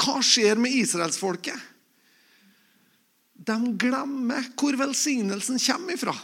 Hva 0.00 0.18
skjer 0.24 0.58
med 0.60 0.74
israelsfolket? 0.76 1.69
De 3.40 3.56
glemmer 3.80 4.44
hvor 4.58 4.76
velsignelsen 4.78 5.60
kommer 5.62 5.96
ifra. 5.96 6.14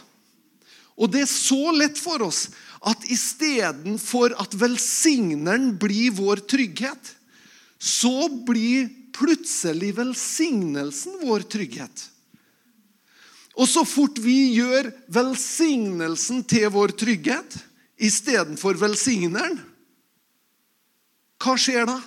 Og 0.97 1.11
det 1.13 1.23
er 1.25 1.29
så 1.29 1.71
lett 1.75 1.97
for 2.01 2.23
oss 2.25 2.47
at 2.87 3.05
istedenfor 3.11 4.35
at 4.41 4.53
velsigneren 4.57 5.71
blir 5.77 6.13
vår 6.17 6.41
trygghet, 6.49 7.13
så 7.77 8.29
blir 8.45 8.89
plutselig 9.17 9.93
velsignelsen 9.97 11.19
vår 11.25 11.45
trygghet. 11.49 12.05
Og 13.57 13.69
så 13.69 13.81
fort 13.85 14.19
vi 14.21 14.53
gjør 14.57 14.91
velsignelsen 15.13 16.43
til 16.49 16.69
vår 16.73 16.93
trygghet 16.97 17.57
istedenfor 17.97 18.77
velsigneren, 18.77 19.57
hva 21.41 21.53
skjer 21.57 21.85
da? 21.85 21.97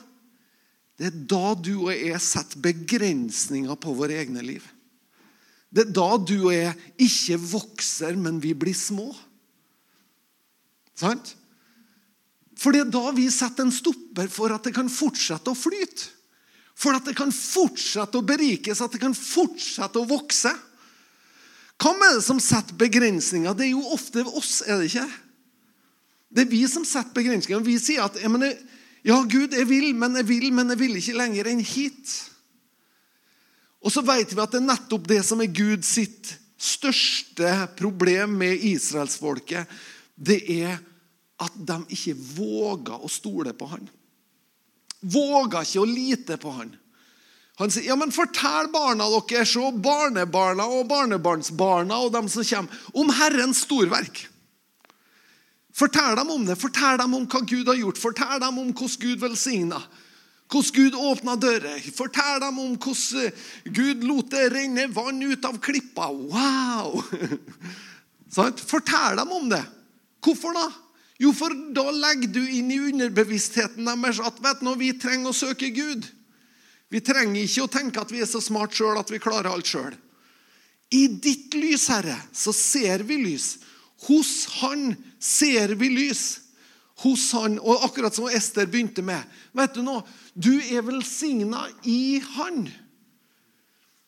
Det 0.99 1.09
er 1.09 1.19
da 1.31 1.55
du 1.55 1.75
og 1.87 1.93
jeg 1.95 2.19
setter 2.23 2.63
begrensninger 2.63 3.79
på 3.79 3.95
våre 3.97 4.19
egne 4.21 4.43
liv. 4.45 4.65
Det 5.71 5.87
er 5.87 5.93
da 5.95 6.09
du 6.19 6.37
og 6.49 6.55
jeg 6.55 6.75
ikke 7.07 7.39
vokser, 7.53 8.17
men 8.19 8.41
vi 8.43 8.55
blir 8.59 8.75
små. 8.75 9.09
Sant? 10.99 11.37
For 12.61 12.75
det 12.75 12.83
er 12.85 12.91
da 12.93 13.13
vi 13.17 13.29
setter 13.33 13.65
en 13.65 13.73
stopper 13.73 14.29
for 14.33 14.53
at 14.53 14.67
det 14.67 14.75
kan 14.77 14.91
fortsette 14.93 15.53
å 15.53 15.57
flyte. 15.57 16.11
For 16.81 16.97
at 16.97 17.07
det 17.07 17.15
kan 17.17 17.31
fortsette 17.33 18.19
å 18.19 18.25
berikes, 18.25 18.81
at 18.81 18.95
det 18.97 19.03
kan 19.03 19.15
fortsette 19.17 20.01
å 20.01 20.09
vokse. 20.09 20.53
Hvem 21.81 22.05
er 22.05 22.19
det 22.19 22.25
som 22.25 22.41
setter 22.43 22.77
begrensninger? 22.81 23.57
Det 23.57 23.69
er 23.69 23.75
jo 23.75 23.95
ofte 23.95 24.25
oss, 24.29 24.61
er 24.67 24.81
det 24.81 24.91
ikke? 24.91 25.07
Det 26.31 26.45
er 26.45 26.51
vi 26.51 26.61
som 26.71 26.85
setter 26.89 27.17
begrensninger. 27.17 27.63
Vi 27.65 27.77
sier 27.81 28.05
at 28.05 28.19
ja, 28.21 29.17
Gud, 29.25 29.55
jeg 29.57 29.69
vil, 29.69 29.91
men 29.97 30.19
jeg 30.21 30.29
vil, 30.29 30.51
men 30.53 30.73
jeg 30.75 30.81
vil 30.83 30.99
ikke 31.01 31.17
lenger 31.17 31.49
enn 31.49 31.63
hit. 31.65 32.17
Og 33.81 33.93
så 33.93 34.03
vet 34.05 34.33
vi 34.35 34.43
at 34.43 34.53
det 34.53 34.61
er 34.61 34.69
nettopp 34.69 35.09
det 35.09 35.23
som 35.25 35.41
er 35.41 35.53
Gud 35.53 35.87
sitt 35.87 36.35
største 36.61 37.53
problem 37.79 38.37
med 38.43 38.61
israelsfolket. 38.69 39.69
Det 40.15 40.43
er 40.61 40.77
at 41.41 41.57
de 41.57 41.79
ikke 41.97 42.17
våger 42.37 43.01
å 43.01 43.09
stole 43.09 43.55
på 43.57 43.71
han. 43.71 43.87
Våger 45.01 45.65
ikke 45.65 45.81
å 45.81 45.89
lite 45.89 46.37
på 46.41 46.53
han. 46.59 46.75
Han 47.61 47.73
sier, 47.73 47.91
ja, 47.91 47.97
men 47.97 48.13
'Fortell 48.13 48.71
barna 48.73 49.05
deres 49.29 49.57
og 49.61 49.81
barnebarna 49.85 50.65
og 50.65 50.87
barnebarnsbarna 50.89 51.97
og 52.05 52.13
dem 52.13 52.29
som 52.29 52.45
kommer, 52.45 52.85
om 52.95 53.11
Herrens 53.13 53.65
storverk.' 53.67 54.29
Fortell 55.73 56.17
dem 56.17 56.31
om 56.31 56.45
det. 56.45 56.57
Fortell 56.61 56.99
dem 56.99 57.15
om 57.15 57.27
hva 57.31 57.41
Gud 57.47 57.69
har 57.69 57.79
gjort. 57.79 57.99
Fortell 57.99 58.41
dem 58.41 58.59
om 58.59 58.73
hvordan 58.73 59.01
Gud 59.01 59.21
velsigna. 59.23 59.81
Hvordan 60.51 60.75
Gud 60.75 60.95
åpna 60.99 61.37
dører. 61.39 61.79
Fortell 61.95 62.41
dem 62.43 62.59
om 62.59 62.75
hvordan 62.75 63.31
Gud 63.71 64.05
lot 64.05 64.31
det 64.33 64.49
renne 64.51 64.89
vann 64.91 65.23
ut 65.23 65.45
av 65.47 65.61
klippa. 65.63 66.11
Wow! 66.11 67.05
Fortell 68.73 69.21
dem 69.21 69.35
om 69.37 69.51
det. 69.53 69.63
Hvorfor 70.25 70.57
da? 70.57 70.67
Jo, 71.21 71.35
for 71.37 71.53
da 71.77 71.91
legger 71.93 72.33
du 72.33 72.41
inn 72.49 72.71
i 72.73 72.81
underbevisstheten 72.81 73.85
deres 73.85 74.23
at 74.25 74.39
vet 74.41 74.63
du, 74.65 74.71
vi 74.81 74.95
trenger 74.97 75.31
å 75.31 75.37
søke 75.37 75.69
Gud. 75.77 76.07
Vi 76.91 77.03
trenger 77.05 77.45
ikke 77.45 77.67
å 77.67 77.71
tenke 77.71 78.03
at 78.03 78.11
vi 78.11 78.23
er 78.25 78.29
så 78.29 78.41
smart 78.43 78.75
sjøl 78.75 78.99
at 78.99 79.13
vi 79.13 79.21
klarer 79.23 79.53
alt 79.53 79.69
sjøl. 79.69 79.93
I 80.91 81.07
ditt 81.23 81.55
lys, 81.55 81.87
Herre, 81.93 82.17
så 82.35 82.55
ser 82.57 83.05
vi 83.07 83.21
lys. 83.21 83.61
Hos 84.09 84.49
Han 84.59 84.97
ser 85.23 85.77
vi 85.79 85.93
lys. 85.93 86.41
Hos 87.01 87.31
Han, 87.33 87.59
og 87.63 87.87
akkurat 87.87 88.15
som 88.17 88.29
Ester 88.29 88.69
begynte 88.69 89.05
med 89.07 89.25
vet 89.57 89.75
Du 89.75 89.83
nå, 89.85 90.01
du 90.35 90.53
er 90.61 90.85
velsigna 90.85 91.65
i 91.89 92.21
Han. 92.37 92.67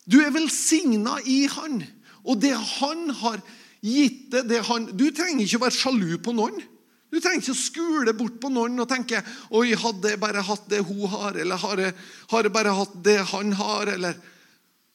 Du 0.05 0.21
er 0.21 0.35
velsigna 0.35 1.19
i 1.25 1.47
Han. 1.55 1.81
Og 2.23 2.41
det 2.43 2.55
Han 2.79 3.09
har 3.23 3.41
gitt 3.83 4.29
deg 4.33 4.51
det 4.51 4.61
han, 4.69 4.87
Du 4.95 5.09
trenger 5.11 5.45
ikke 5.45 5.59
å 5.59 5.65
være 5.67 5.79
sjalu 5.79 6.19
på 6.23 6.35
noen. 6.37 6.61
Du 7.13 7.19
trenger 7.21 7.43
ikke 7.43 7.53
å 7.53 7.61
skule 7.61 8.15
bort 8.17 8.39
på 8.41 8.49
noen 8.53 8.79
og 8.81 8.89
tenke 8.89 9.21
Oi, 9.53 9.75
hadde 9.77 10.15
jeg 10.15 10.21
bare 10.23 10.45
hatt 10.47 10.69
det 10.73 10.81
hun 10.87 11.05
har, 11.13 11.37
eller 11.37 11.61
har 11.61 11.83
jeg, 11.83 11.97
har 12.33 12.47
jeg 12.47 12.55
bare 12.55 12.77
hatt 12.79 12.95
det 13.05 13.19
han 13.35 13.57
har, 13.59 13.93
eller 13.97 14.21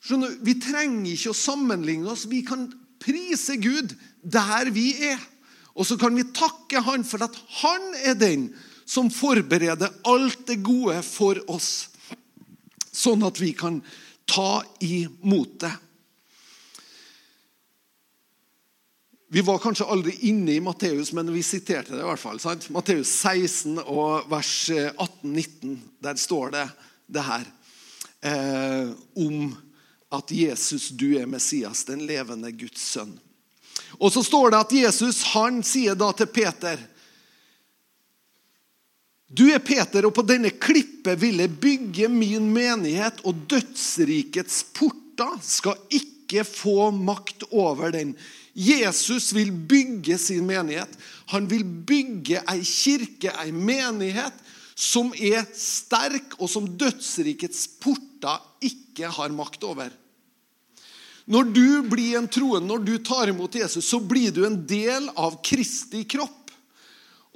Skjønner 0.08 0.38
Vi 0.46 0.56
trenger 0.62 1.10
ikke 1.12 1.34
å 1.34 1.38
sammenligne 1.38 2.12
oss. 2.14 2.28
Vi 2.30 2.44
kan 2.46 2.68
prise 3.02 3.58
Gud 3.62 3.96
der 4.22 4.70
vi 4.74 4.92
er. 5.10 5.20
Og 5.78 5.86
så 5.86 5.98
kan 6.02 6.16
vi 6.18 6.26
takke 6.34 6.82
Han 6.82 7.06
for 7.06 7.22
at 7.28 7.38
Han 7.62 7.92
er 8.02 8.18
den 8.18 8.50
som 8.88 9.12
forbereder 9.12 9.92
alt 10.08 10.46
det 10.48 10.62
gode 10.64 11.02
for 11.04 11.40
oss, 11.52 11.90
sånn 12.88 13.26
at 13.28 13.40
vi 13.42 13.52
kan 13.54 13.82
ta 14.28 14.64
imot 14.80 15.58
det. 15.60 15.74
Vi 19.28 19.44
var 19.44 19.60
kanskje 19.60 19.90
aldri 19.92 20.14
inne 20.30 20.56
i 20.56 20.64
Matteus, 20.64 21.12
men 21.12 21.34
vi 21.36 21.44
siterte 21.44 21.98
det 21.98 22.00
i 22.00 22.08
hvert 22.08 22.22
fall. 22.22 22.40
Sant? 22.40 22.70
Matteus 22.72 23.12
16 23.12 23.82
og 23.84 24.30
vers 24.32 24.54
18-19. 24.72 25.76
Der 26.00 26.16
står 26.16 26.56
det 26.56 26.64
det 27.12 27.26
her 27.28 27.44
eh, 28.24 28.94
om 29.20 29.52
at 30.16 30.32
Jesus, 30.32 30.90
du 30.96 31.18
er 31.20 31.28
Messias, 31.28 31.84
den 31.90 32.06
levende 32.08 32.54
Guds 32.56 32.88
sønn. 32.94 33.18
Og 33.98 34.14
så 34.14 34.24
står 34.26 34.52
det 34.54 34.60
at 34.62 34.76
Jesus 34.78 35.24
han 35.34 35.64
sier 35.66 35.98
da 35.98 36.12
til 36.16 36.30
Peter 36.30 36.82
Du 39.28 39.48
er 39.52 39.60
Peter, 39.60 40.06
og 40.08 40.14
på 40.16 40.24
denne 40.24 40.54
klippet 40.56 41.20
vil 41.20 41.42
jeg 41.44 41.58
bygge 41.60 42.08
min 42.08 42.48
menighet, 42.54 43.20
og 43.28 43.42
dødsrikets 43.52 44.62
porter 44.78 45.34
skal 45.44 45.76
ikke 45.92 46.46
få 46.48 46.92
makt 46.96 47.44
over 47.52 47.92
den. 47.92 48.14
Jesus 48.58 49.34
vil 49.36 49.52
bygge 49.52 50.16
sin 50.18 50.48
menighet. 50.48 50.96
Han 51.34 51.50
vil 51.52 51.66
bygge 51.66 52.40
ei 52.48 52.64
kirke, 52.64 53.34
ei 53.44 53.52
menighet, 53.52 54.34
som 54.78 55.12
er 55.12 55.44
sterk, 55.58 56.38
og 56.40 56.50
som 56.50 56.70
dødsrikets 56.80 57.68
porter 57.84 58.40
ikke 58.64 59.12
har 59.12 59.36
makt 59.36 59.68
over. 59.68 59.92
Når 61.28 61.50
du 61.52 61.82
blir 61.92 62.18
en 62.18 62.28
troende, 62.32 62.68
når 62.70 62.84
du 62.88 62.94
tar 63.04 63.28
imot 63.28 63.56
Jesus, 63.56 63.86
så 63.86 64.00
blir 64.00 64.32
du 64.32 64.46
en 64.48 64.62
del 64.68 65.10
av 65.20 65.42
Kristi 65.44 66.06
kropp. 66.08 66.54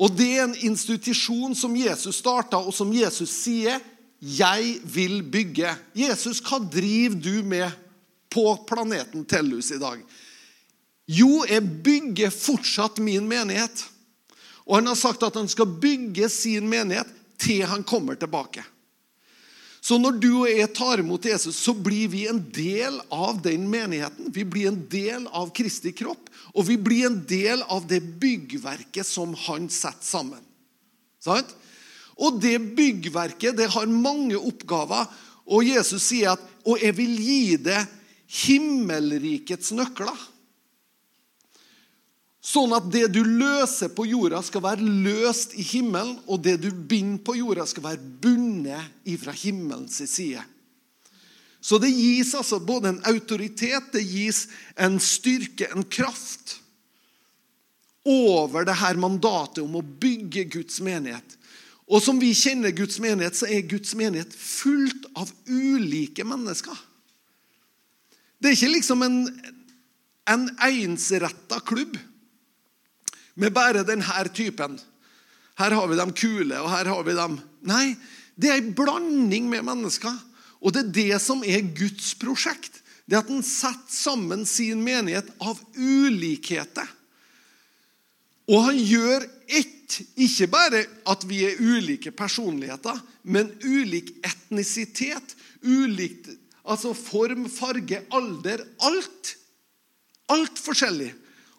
Og 0.01 0.15
det 0.15 0.29
er 0.37 0.45
en 0.45 0.55
institusjon 0.55 1.53
som 1.57 1.75
Jesus 1.75 2.21
starta, 2.23 2.57
og 2.57 2.73
som 2.73 2.93
Jesus 2.93 3.29
sier 3.29 3.81
'Jeg 4.21 4.79
vil 4.85 5.21
bygge'. 5.23 5.75
Jesus, 5.95 6.41
hva 6.41 6.59
driver 6.59 7.15
du 7.15 7.43
med 7.43 7.71
på 8.29 8.65
planeten 8.67 9.25
Tellus 9.25 9.71
i 9.71 9.77
dag? 9.77 9.99
Jo, 11.07 11.43
jeg 11.45 11.83
bygger 11.83 12.29
fortsatt 12.29 12.97
min 12.97 13.27
menighet. 13.27 13.83
Og 14.65 14.75
han 14.75 14.87
har 14.87 14.95
sagt 14.95 15.23
at 15.23 15.35
han 15.35 15.47
skal 15.47 15.65
bygge 15.65 16.29
sin 16.29 16.69
menighet 16.69 17.07
til 17.37 17.65
han 17.65 17.83
kommer 17.83 18.15
tilbake. 18.15 18.63
Så 19.81 19.97
når 19.97 20.19
du 20.21 20.29
og 20.43 20.49
jeg 20.49 20.69
tar 20.77 21.01
imot 21.01 21.25
Jesus, 21.25 21.57
så 21.57 21.73
blir 21.73 22.11
vi 22.13 22.27
en 22.29 22.39
del 22.53 22.99
av 23.09 23.39
den 23.41 23.65
menigheten. 23.69 24.29
Vi 24.29 24.45
blir 24.45 24.69
en 24.69 24.83
del 24.91 25.25
av 25.33 25.49
Kristi 25.57 25.89
kropp, 25.97 26.29
og 26.53 26.67
vi 26.67 26.77
blir 26.77 27.07
en 27.07 27.17
del 27.25 27.63
av 27.65 27.87
det 27.89 27.99
byggverket 28.21 29.07
som 29.07 29.33
han 29.47 29.65
setter 29.73 30.05
sammen. 30.05 30.43
Sant? 31.21 31.49
Og 32.21 32.37
det 32.43 32.59
byggverket 32.77 33.57
det 33.57 33.71
har 33.73 33.89
mange 33.89 34.37
oppgaver, 34.37 35.09
og 35.49 35.65
Jesus 35.65 36.05
sier 36.11 36.35
at 36.35 36.47
Og 36.61 36.77
jeg 36.77 36.93
vil 36.93 37.15
gi 37.17 37.55
det 37.57 37.79
himmelrikets 38.45 39.71
nøkler. 39.73 40.19
Sånn 42.41 42.73
at 42.73 42.87
det 42.89 43.05
du 43.13 43.21
løser 43.21 43.91
på 43.93 44.07
jorda, 44.09 44.39
skal 44.41 44.63
være 44.65 44.81
løst 45.05 45.53
i 45.53 45.65
himmelen, 45.65 46.15
og 46.25 46.41
det 46.41 46.57
du 46.63 46.71
binder 46.73 47.21
på 47.21 47.35
jorda, 47.37 47.67
skal 47.69 47.85
være 47.85 48.01
bundet 48.23 49.05
ifra 49.05 49.35
himmelens 49.35 50.01
side. 50.09 50.41
Så 51.61 51.77
det 51.77 51.91
gis 51.93 52.33
altså 52.33 52.57
både 52.57 52.89
en 52.89 53.03
autoritet, 53.11 53.91
det 53.93 54.01
gis 54.01 54.47
en 54.73 54.97
styrke, 54.97 55.69
en 55.69 55.85
kraft, 55.85 56.57
over 58.01 58.65
det 58.65 58.79
her 58.81 58.97
mandatet 58.97 59.61
om 59.61 59.75
å 59.77 59.85
bygge 59.85 60.47
Guds 60.55 60.79
menighet. 60.81 61.37
Og 61.85 62.01
som 62.01 62.17
vi 62.17 62.31
kjenner 62.33 62.73
Guds 62.73 62.97
menighet, 63.03 63.37
så 63.37 63.45
er 63.45 63.67
Guds 63.69 63.93
menighet 63.93 64.33
fullt 64.33 65.05
av 65.13 65.29
ulike 65.45 66.25
mennesker. 66.25 66.73
Det 68.41 68.49
er 68.49 68.57
ikke 68.57 68.73
liksom 68.73 69.05
en, 69.05 69.19
en 70.33 70.47
ensretta 70.65 71.61
klubb 71.61 71.99
med 73.35 73.53
bare 73.55 73.85
denne 73.87 74.25
typen. 74.33 74.79
Her 75.59 75.75
har 75.77 75.87
vi 75.87 75.99
dem 75.99 76.13
kule, 76.13 76.57
og 76.59 76.71
her 76.71 76.89
har 76.91 77.03
vi 77.07 77.15
dem 77.17 77.39
Nei, 77.61 77.93
det 78.35 78.49
er 78.49 78.57
en 78.57 78.73
blanding 78.73 79.49
med 79.51 79.65
mennesker. 79.67 80.15
Og 80.61 80.73
det 80.73 80.81
er 80.81 80.95
det 80.95 81.19
som 81.21 81.43
er 81.45 81.67
Guds 81.77 82.15
prosjekt. 82.17 82.79
Det 83.05 83.17
er 83.17 83.21
at 83.21 83.29
han 83.29 83.43
setter 83.45 83.93
sammen 83.93 84.45
sin 84.49 84.81
menighet 84.81 85.29
av 85.41 85.59
ulikheter. 85.77 86.89
Og 88.49 88.65
han 88.69 88.79
gjør 88.79 89.27
ett 89.47 89.77
Ikke 90.23 90.47
bare 90.47 90.85
at 91.11 91.25
vi 91.27 91.41
er 91.43 91.57
ulike 91.59 92.13
personligheter, 92.15 92.95
men 93.27 93.49
ulik 93.59 94.13
etnisitet, 94.23 95.33
ulikt 95.67 96.29
altså 96.63 96.93
form, 96.95 97.49
farge, 97.51 97.99
alder. 98.15 98.63
Alt. 98.87 99.33
Alt 100.31 100.61
forskjellig. 100.63 101.11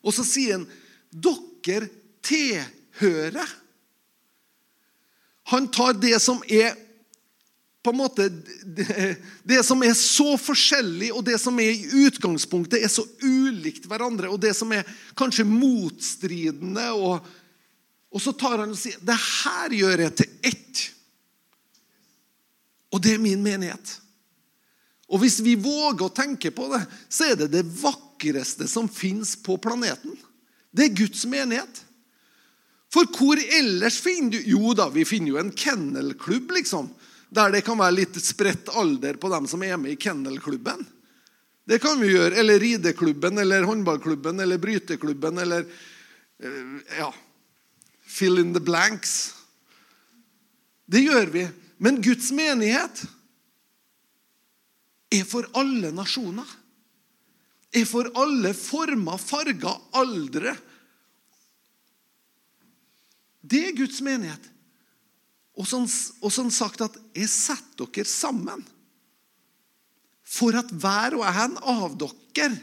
Og 0.02 0.14
så 0.16 0.24
sier 0.26 0.56
han 0.56 0.66
dere 1.12 1.88
tilhører. 2.25 3.59
Han 5.53 5.68
tar 5.68 5.98
det 6.01 6.16
som 6.22 6.40
er 6.48 6.72
på 7.83 7.90
en 7.90 7.98
måte 7.98 8.29
det, 9.42 9.59
som 9.66 9.81
er 9.83 9.94
så 9.98 10.37
forskjellig, 10.38 11.11
og 11.12 11.25
det 11.27 11.35
som 11.42 11.57
er 11.59 11.72
i 11.75 12.07
utgangspunktet 12.07 12.79
er 12.79 12.90
så 12.92 13.03
ulikt 13.25 13.88
hverandre, 13.90 14.31
og 14.31 14.38
det 14.40 14.55
som 14.55 14.70
er 14.75 14.87
kanskje 15.18 15.48
motstridende 15.48 16.87
og, 16.94 17.27
og 18.12 18.22
så 18.22 18.35
tar 18.38 18.62
han 18.62 18.70
og 18.70 18.79
sier 18.79 19.03
det 19.03 19.18
her 19.18 19.75
gjør 19.75 20.05
jeg 20.05 20.14
til 20.20 20.53
ett. 20.53 20.85
Og 22.92 23.03
det 23.03 23.16
er 23.16 23.25
min 23.25 23.42
menighet. 23.42 23.96
Og 25.12 25.25
hvis 25.25 25.40
vi 25.44 25.57
våger 25.61 26.07
å 26.07 26.14
tenke 26.14 26.53
på 26.55 26.68
det, 26.72 26.85
så 27.11 27.33
er 27.33 27.40
det 27.40 27.51
det 27.53 27.66
vakreste 27.83 28.68
som 28.70 28.87
fins 28.88 29.35
på 29.42 29.59
planeten. 29.61 30.14
Det 30.72 30.88
er 30.88 30.96
Guds 30.96 31.24
menighet. 31.28 31.82
For 32.92 33.08
hvor 33.16 33.40
ellers 33.40 34.00
finner 34.04 34.37
du 34.37 34.50
Jo 34.52 34.74
da, 34.76 34.88
vi 34.92 35.04
finner 35.08 35.32
jo 35.32 35.40
en 35.40 35.52
kennelklubb, 35.52 36.52
liksom 36.58 36.90
der 37.32 37.52
det 37.54 37.62
kan 37.64 37.80
være 37.80 37.96
litt 37.96 38.18
spredt 38.20 38.68
alder 38.76 39.16
på 39.16 39.30
dem 39.32 39.46
som 39.48 39.62
er 39.64 39.78
med 39.80 39.94
i 39.94 40.00
kennelklubben. 40.00 40.82
Det 41.64 41.78
kan 41.80 41.96
vi 42.00 42.11
gjøre. 42.12 42.37
Eller 42.37 42.61
rideklubben, 42.61 43.38
eller 43.40 43.64
håndballklubben, 43.64 44.40
eller 44.40 44.61
bryteklubben, 44.61 45.38
eller 45.38 45.64
eh, 45.64 46.98
ja, 46.98 47.08
Fill 48.04 48.37
in 48.38 48.52
the 48.52 48.61
blanks. 48.61 49.32
Det 50.85 51.00
gjør 51.00 51.32
vi. 51.32 51.46
Men 51.80 52.02
Guds 52.04 52.28
menighet 52.37 53.06
er 55.16 55.24
for 55.24 55.48
alle 55.56 55.94
nasjoner. 55.96 56.50
Er 57.72 57.87
for 57.88 58.11
alle 58.20 58.52
former, 58.56 59.20
farger, 59.20 59.78
aldre. 59.96 60.56
Det 63.40 63.62
er 63.68 63.76
Guds 63.76 64.02
menighet. 64.04 64.50
Og 65.58 65.68
sånn, 65.68 65.88
og 66.20 66.32
sånn 66.32 66.52
sagt 66.52 66.80
at 66.80 66.96
'jeg 67.14 67.28
setter 67.28 67.87
dere 67.87 68.04
sammen'. 68.08 68.64
For 70.22 70.56
at 70.56 70.70
hver 70.70 71.18
og 71.18 71.26
en 71.28 71.58
av 71.58 71.96
dere 71.98 72.61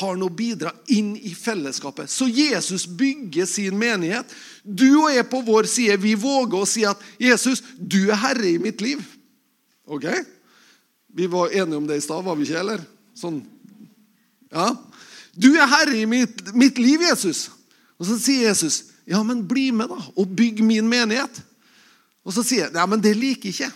har 0.00 0.16
noe 0.16 0.32
bidra 0.32 0.72
inn 0.88 1.12
i 1.16 1.34
fellesskapet. 1.36 2.10
Så 2.10 2.28
Jesus 2.28 2.86
bygger 2.86 3.46
sin 3.46 3.76
menighet. 3.78 4.26
Du 4.64 5.04
og 5.04 5.10
jeg 5.12 5.28
på 5.28 5.42
vår 5.44 5.68
side 5.68 5.98
vi 6.00 6.14
våger 6.14 6.56
å 6.62 6.66
si 6.66 6.84
at 6.84 7.00
'Jesus, 7.18 7.62
du 7.76 8.10
er 8.10 8.16
herre 8.16 8.48
i 8.48 8.58
mitt 8.58 8.80
liv'. 8.80 9.04
Ok? 9.86 10.08
Vi 11.12 11.26
var 11.26 11.52
enige 11.52 11.76
om 11.76 11.86
det 11.86 11.96
i 11.96 12.00
stad, 12.00 12.24
var 12.24 12.36
vi 12.36 12.42
ikke? 12.42 12.60
eller? 12.60 12.80
Sånn. 13.14 13.44
Ja. 14.52 14.70
Du 15.32 15.54
er 15.56 15.68
herre 15.70 15.96
i 15.96 16.06
mitt, 16.08 16.54
mitt 16.54 16.78
liv, 16.78 17.02
Jesus. 17.08 17.48
Og 17.98 18.06
så 18.06 18.18
sier 18.20 18.48
Jesus, 18.48 18.84
'Ja, 19.06 19.22
men 19.22 19.48
bli 19.48 19.70
med, 19.70 19.88
da, 19.88 19.98
og 20.16 20.36
bygg 20.36 20.62
min 20.64 20.88
menighet'. 20.92 21.42
Og 22.24 22.32
så 22.32 22.42
sier 22.42 22.66
jeg 22.66 22.74
ja, 22.74 22.86
men 22.86 23.02
det 23.02 23.16
liker 23.16 23.48
ikke. 23.48 23.72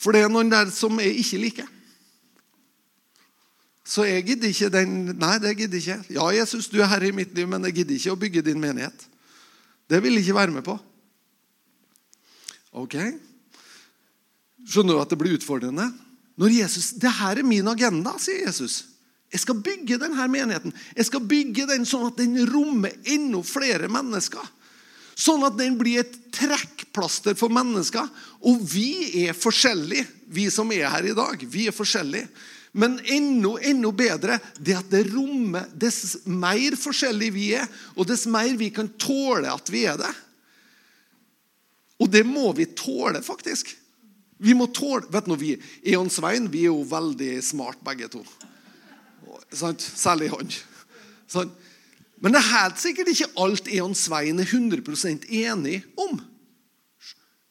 For 0.00 0.12
det 0.12 0.22
er 0.24 0.32
noen 0.32 0.50
der 0.50 0.70
som 0.70 1.00
jeg 1.00 1.16
ikke 1.20 1.38
liker. 1.38 1.68
Så 3.84 4.04
jeg 4.04 4.24
gidder 4.24 4.48
ikke 4.48 4.68
den 4.70 5.16
Nei, 5.18 5.38
det 5.38 5.56
gidder 5.56 5.80
ikke. 5.80 6.04
Ja, 6.14 6.28
Jesus, 6.28 6.68
du 6.68 6.78
er 6.80 6.86
herre 6.86 7.08
i 7.08 7.16
mitt 7.16 7.34
liv, 7.34 7.48
men 7.48 7.64
jeg 7.64 7.80
gidder 7.80 7.96
ikke 7.96 8.12
å 8.12 8.20
bygge 8.20 8.44
din 8.46 8.60
menighet. 8.60 9.06
Det 9.90 10.02
vil 10.02 10.14
jeg 10.14 10.28
ikke 10.28 10.34
være 10.38 10.54
med 10.54 10.62
på. 10.62 10.76
Ok? 12.72 12.94
Skjønner 14.68 14.94
du 14.94 15.02
at 15.02 15.10
det 15.10 15.18
blir 15.18 15.34
utfordrende? 15.34 15.88
Når 16.40 16.54
Jesus, 16.56 16.92
Det 16.96 17.10
her 17.20 17.38
er 17.38 17.46
min 17.46 17.68
agenda, 17.68 18.14
sier 18.18 18.46
Jesus. 18.46 18.84
Jeg 19.30 19.44
skal 19.44 19.60
bygge 19.62 19.98
denne 20.00 20.26
menigheten. 20.26 20.72
Jeg 20.96 21.06
skal 21.06 21.26
bygge 21.28 21.66
den 21.68 21.84
sånn 21.86 22.08
at 22.08 22.16
den 22.18 22.34
rommer 22.50 22.96
enda 23.04 23.42
flere 23.46 23.90
mennesker. 23.92 24.42
Sånn 25.20 25.44
at 25.46 25.58
den 25.58 25.76
blir 25.78 26.00
et 26.00 26.16
trekkplaster 26.34 27.36
for 27.38 27.52
mennesker. 27.52 28.08
Og 28.48 28.62
vi 28.72 29.26
er 29.26 29.36
forskjellige, 29.36 30.06
vi 30.32 30.48
som 30.50 30.72
er 30.74 30.88
her 30.90 31.10
i 31.12 31.14
dag. 31.14 31.44
Vi 31.44 31.68
er 31.68 31.76
forskjellige. 31.76 32.30
Men 32.72 32.96
enda, 33.04 33.52
enda 33.66 33.90
bedre 33.94 34.38
det 34.58 34.76
at 34.78 34.90
det 34.92 35.08
rommer 35.10 35.66
Dess 35.74 36.20
mer 36.22 36.76
forskjellige 36.78 37.34
vi 37.34 37.48
er, 37.58 37.66
og 37.98 38.06
dess 38.06 38.28
mer 38.30 38.52
vi 38.58 38.68
kan 38.74 38.92
tåle 38.94 39.50
at 39.50 39.70
vi 39.72 39.84
er 39.90 39.98
det. 40.00 40.12
Og 42.00 42.08
det 42.10 42.22
må 42.24 42.48
vi 42.56 42.70
tåle, 42.72 43.20
faktisk. 43.22 43.74
Vi 44.40 44.54
må 44.56 44.70
tåle, 44.72 45.04
vet 45.12 45.28
du, 45.28 45.36
vi, 45.36 45.54
Jeg 45.84 46.12
Svein 46.12 46.48
vi 46.50 46.64
er 46.64 46.72
jo 46.72 46.84
veldig 46.88 47.32
smart, 47.44 47.80
begge 47.84 48.08
to. 48.08 48.22
Særlig 49.52 50.30
han. 50.32 50.54
Sånn. 51.30 51.50
Men 52.20 52.34
det 52.34 52.40
er 52.40 52.52
helt 52.52 52.80
sikkert 52.80 53.10
ikke 53.12 53.30
alt 53.40 53.68
Eon 53.72 53.96
Svein 53.96 54.40
er 54.40 54.48
100% 54.48 55.28
enig 55.28 55.80
om. 56.00 56.18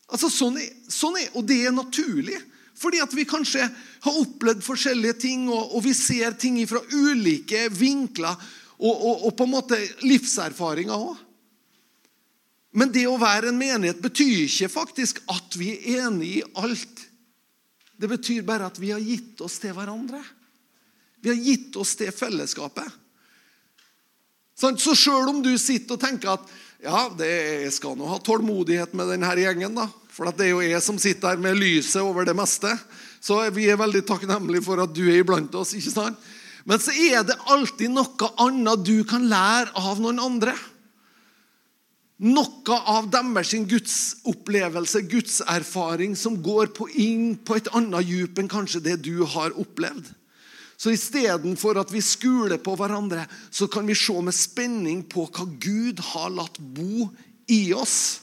Altså, 0.09 0.29
sånn 0.33 0.57
er, 0.61 0.69
sånn 0.89 1.17
er, 1.21 1.29
Og 1.37 1.45
det 1.45 1.61
er 1.67 1.75
naturlig. 1.75 2.37
Fordi 2.79 3.01
at 3.03 3.11
vi 3.13 3.27
kanskje 3.27 3.65
har 3.67 4.19
opplevd 4.21 4.63
forskjellige 4.63 5.17
ting, 5.25 5.49
og, 5.51 5.75
og 5.75 5.83
vi 5.83 5.91
ser 5.97 6.37
ting 6.39 6.61
fra 6.69 6.79
ulike 6.93 7.65
vinkler. 7.75 8.37
Og, 8.79 8.93
og, 8.93 9.25
og 9.27 9.33
på 9.35 9.45
en 9.45 9.53
måte 9.57 9.79
livserfaringer 10.07 10.95
òg. 10.95 11.17
Men 12.71 12.91
det 12.93 13.07
å 13.09 13.17
være 13.17 13.49
en 13.49 13.57
menighet 13.57 14.01
betyr 14.01 14.45
ikke 14.45 14.69
faktisk 14.71 15.23
at 15.31 15.57
vi 15.57 15.71
er 15.73 16.05
enige 16.05 16.41
i 16.43 16.47
alt. 16.61 17.05
Det 17.99 18.09
betyr 18.11 18.45
bare 18.47 18.69
at 18.69 18.77
vi 18.79 18.93
har 18.93 19.01
gitt 19.01 19.41
oss 19.43 19.57
til 19.61 19.73
hverandre. 19.75 20.21
Vi 21.19 21.31
har 21.33 21.39
gitt 21.39 21.75
oss 21.79 21.95
til 21.99 22.13
fellesskapet. 22.15 22.87
Så 24.59 24.95
sjøl 24.95 25.31
om 25.31 25.39
du 25.43 25.53
sitter 25.59 25.95
og 25.95 26.03
tenker 26.03 26.35
at 26.35 26.49
ja, 26.83 27.07
det, 27.15 27.27
jeg 27.65 27.73
skal 27.75 27.95
nå 27.99 28.07
ha 28.07 28.19
tålmodighet 28.23 28.93
med 28.95 29.11
denne 29.11 29.31
gjengen, 29.39 29.75
da. 29.75 29.87
For 30.11 30.27
det 30.35 30.47
er 30.47 30.53
jo 30.53 30.63
jeg 30.63 30.83
som 30.83 30.99
sitter 30.99 31.33
her 31.33 31.41
med 31.41 31.59
lyset 31.59 32.03
over 32.03 32.27
det 32.27 32.35
meste. 32.35 32.71
Så 33.23 33.39
vi 33.55 33.67
er 33.71 33.79
veldig 33.79 34.03
takknemlige 34.07 34.63
for 34.65 34.79
at 34.83 34.93
du 34.95 35.05
er 35.07 35.21
iblant 35.21 35.55
oss. 35.59 35.73
ikke 35.75 35.95
sant? 35.95 36.29
Men 36.67 36.79
så 36.83 36.91
er 36.91 37.23
det 37.27 37.39
alltid 37.51 37.91
noe 37.91 38.31
annet 38.43 38.83
du 38.87 38.97
kan 39.07 39.27
lære 39.31 39.71
av 39.79 39.99
noen 40.03 40.19
andre. 40.23 40.55
Noe 42.19 42.77
av 42.91 43.05
deres 43.13 43.53
gudsopplevelse, 43.71 45.05
gudserfaring, 45.07 46.17
som 46.19 46.35
går 46.43 46.73
på 46.75 46.89
inn 46.99 47.37
på 47.39 47.55
et 47.55 47.69
annet 47.71 48.09
djup 48.09 48.41
enn 48.41 48.51
kanskje 48.51 48.83
det 48.83 48.97
du 49.05 49.23
har 49.23 49.55
opplevd. 49.55 50.09
Så 50.79 50.91
istedenfor 50.95 51.79
at 51.79 51.91
vi 51.91 52.01
skuler 52.03 52.59
på 52.63 52.75
hverandre, 52.79 53.25
så 53.51 53.67
kan 53.71 53.87
vi 53.87 53.95
se 53.95 54.15
med 54.23 54.35
spenning 54.35 55.03
på 55.07 55.25
hva 55.27 55.47
Gud 55.59 55.99
har 56.11 56.31
latt 56.35 56.59
bo 56.59 57.07
i 57.51 57.61
oss. 57.75 58.19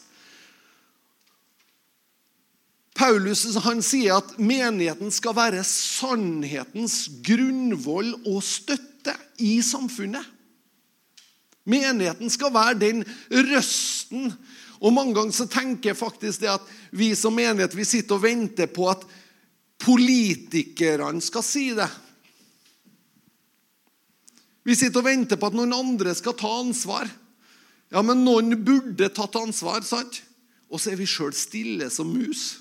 Paulus 2.97 3.45
han 3.65 3.83
sier 3.85 4.17
at 4.17 4.39
menigheten 4.41 5.13
skal 5.13 5.37
være 5.37 5.65
sannhetens 5.69 7.03
grunnvoll 7.25 8.15
og 8.25 8.41
støtte 8.45 9.13
i 9.45 9.59
samfunnet. 9.65 10.25
Menigheten 11.67 12.31
skal 12.31 12.55
være 12.55 12.79
den 12.79 13.05
røsten. 13.31 14.31
Og 14.81 14.93
Mange 14.93 15.17
ganger 15.17 15.35
så 15.35 15.49
tenker 15.51 15.91
jeg 15.91 15.99
faktisk 15.99 16.43
det 16.45 16.53
at 16.53 16.75
vi 16.95 17.13
som 17.19 17.35
menighet 17.35 17.75
vi 17.75 17.87
sitter 17.89 18.19
og 18.19 18.27
venter 18.27 18.71
på 18.71 18.89
at 18.93 19.07
politikerne 19.83 21.23
skal 21.25 21.45
si 21.45 21.71
det. 21.77 21.89
Vi 24.67 24.75
sitter 24.75 25.03
og 25.03 25.07
venter 25.07 25.39
på 25.39 25.49
at 25.51 25.57
noen 25.57 25.75
andre 25.75 26.15
skal 26.19 26.35
ta 26.39 26.51
ansvar. 26.61 27.11
Ja, 27.95 28.03
men 28.03 28.25
noen 28.27 28.57
burde 28.67 29.09
tatt 29.15 29.37
ansvar, 29.39 29.85
sant? 29.87 30.23
Og 30.67 30.83
så 30.83 30.91
er 30.91 30.99
vi 30.99 31.07
sjøl 31.07 31.35
stille 31.37 31.87
som 31.95 32.11
mus. 32.11 32.57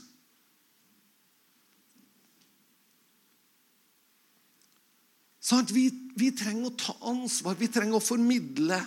Sant? 5.46 5.74
Vi, 5.74 5.90
vi 6.16 6.32
trenger 6.36 6.70
å 6.70 6.78
ta 6.80 6.96
ansvar. 7.12 7.58
Vi 7.60 7.70
trenger 7.72 8.00
å 8.00 8.04
formidle 8.04 8.80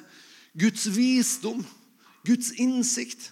Guds 0.59 0.87
visdom, 0.95 1.61
Guds 2.27 2.55
innsikt. 2.61 3.31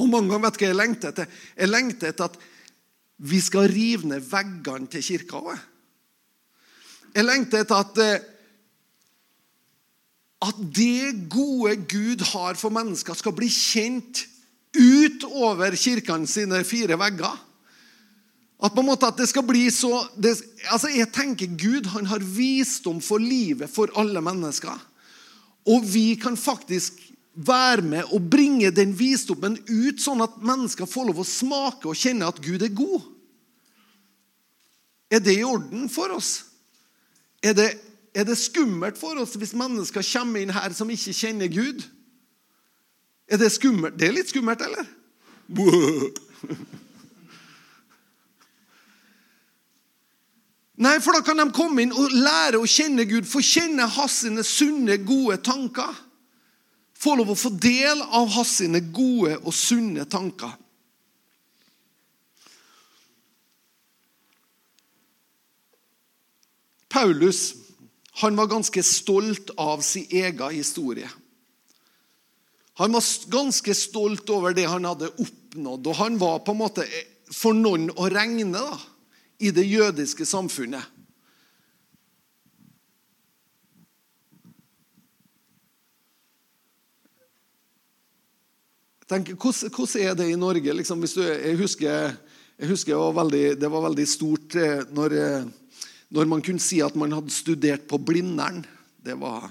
Og 0.00 0.08
mange 0.08 0.32
ganger 0.32 0.48
vet 0.48 0.56
du 0.56 0.64
hva 0.64 0.70
jeg 0.70 0.80
lengter 0.80 1.12
etter? 1.12 1.38
Jeg 1.56 1.70
lengter 1.70 2.12
etter 2.12 2.30
at 2.30 2.40
vi 3.30 3.40
skal 3.44 3.68
rive 3.68 4.08
ned 4.08 4.24
veggene 4.24 4.88
til 4.88 5.04
kirka. 5.04 5.56
Jeg 7.12 7.26
lengter 7.26 7.64
etter 7.64 7.82
at 7.84 8.04
eh, 8.04 8.28
at 10.40 10.56
det 10.72 11.28
gode 11.28 11.74
Gud 11.84 12.22
har 12.32 12.56
for 12.56 12.72
mennesker, 12.72 13.12
skal 13.12 13.34
bli 13.36 13.50
kjent 13.52 14.22
utover 14.72 15.74
kirkene 15.76 16.28
sine 16.30 16.62
fire 16.64 16.96
vegger. 16.96 17.34
At 18.60 18.74
på 18.74 18.82
en 18.82 18.90
måte 18.90 19.08
at 19.08 19.16
det 19.16 19.28
skal 19.30 19.46
bli 19.48 19.64
så 19.72 20.02
det, 20.20 20.34
altså 20.68 20.90
Jeg 20.92 21.08
tenker 21.14 21.54
Gud 21.56 21.88
han 21.94 22.08
har 22.10 22.20
visdom 22.20 23.00
for 23.00 23.22
livet 23.22 23.72
for 23.72 23.92
alle 23.98 24.20
mennesker. 24.20 24.76
Og 25.70 25.84
vi 25.84 26.14
kan 26.20 26.36
faktisk 26.36 26.98
være 27.34 27.82
med 27.86 28.12
og 28.12 28.26
bringe 28.30 28.72
den 28.74 28.92
visdommen 28.96 29.56
ut, 29.68 30.00
sånn 30.02 30.20
at 30.24 30.40
mennesker 30.44 30.88
får 30.88 31.08
lov 31.08 31.22
å 31.22 31.28
smake 31.28 31.88
og 31.88 31.96
kjenne 31.96 32.28
at 32.28 32.40
Gud 32.44 32.64
er 32.66 32.74
god. 32.74 33.06
Er 35.10 35.22
det 35.24 35.38
i 35.38 35.46
orden 35.46 35.88
for 35.90 36.12
oss? 36.16 36.32
Er 37.42 37.56
det 37.56 37.70
er 38.14 38.26
det 38.26 38.38
skummelt 38.38 38.98
for 38.98 39.18
oss 39.22 39.36
hvis 39.38 39.54
mennesker 39.54 40.02
kommer 40.02 40.42
inn 40.42 40.50
her 40.54 40.74
som 40.74 40.90
ikke 40.90 41.14
kjenner 41.14 41.50
Gud? 41.50 41.84
Er 43.30 43.38
det 43.38 43.52
skummelt? 43.54 43.94
Det 43.98 44.08
er 44.08 44.16
litt 44.16 44.32
skummelt, 44.32 44.62
eller? 44.66 44.88
Nei, 50.80 50.96
for 51.04 51.12
da 51.12 51.20
kan 51.20 51.36
de 51.36 51.44
komme 51.52 51.84
inn 51.84 51.92
og 51.92 52.14
lære 52.14 52.56
å 52.56 52.68
kjenne 52.68 53.04
Gud, 53.08 53.26
få 53.28 53.42
kjenne 53.44 53.84
hans 53.98 54.22
sine 54.22 54.44
sunne, 54.46 54.96
gode 55.04 55.36
tanker. 55.44 55.92
Få 57.00 57.18
lov 57.20 57.34
å 57.34 57.36
få 57.36 57.52
del 57.60 58.00
av 58.00 58.30
hans 58.32 58.54
sine 58.62 58.80
gode 58.92 59.36
og 59.42 59.52
sunne 59.56 60.06
tanker. 60.08 60.54
Paulus 66.90 67.42
han 68.20 68.36
var 68.36 68.50
ganske 68.50 68.82
stolt 68.84 69.52
av 69.60 69.80
sin 69.86 70.08
egen 70.10 70.52
historie. 70.52 71.08
Han 72.80 72.92
var 72.92 73.04
ganske 73.32 73.74
stolt 73.76 74.32
over 74.32 74.56
det 74.56 74.66
han 74.68 74.88
hadde 74.88 75.12
oppnådd, 75.12 75.86
og 75.86 75.96
han 76.00 76.18
var 76.20 76.40
på 76.44 76.56
en 76.56 76.60
måte 76.60 76.88
for 77.32 77.56
noen 77.56 77.88
å 77.94 78.08
regne 78.12 78.48
da, 78.52 78.80
i 79.40 79.50
det 79.50 79.64
jødiske 79.64 80.26
samfunnet. 80.28 80.84
Tenk, 89.10 89.32
hvordan, 89.34 89.72
hvordan, 89.74 90.02
er 90.04 90.12
det 90.14 90.26
i 90.30 90.36
Norge? 90.38 90.74
Liksom, 90.76 91.00
du, 91.02 91.22
jeg 91.24 91.56
husker, 91.58 92.12
jeg 92.60 92.68
husker 92.70 92.92
det, 92.92 93.00
var 93.00 93.16
veldig, 93.16 93.46
det 93.58 93.70
var 93.72 93.82
veldig 93.88 94.04
stort 94.06 94.54
eh, 94.54 94.84
når, 94.94 95.16
eh, 95.18 95.48
når, 96.14 96.28
man 96.30 96.44
kunne 96.46 96.62
si 96.62 96.78
at 96.84 96.94
man 96.94 97.16
hadde 97.16 97.34
studert 97.34 97.88
på 97.90 97.98
Blindern. 97.98 98.60
Det 99.02 99.16
var, 99.18 99.48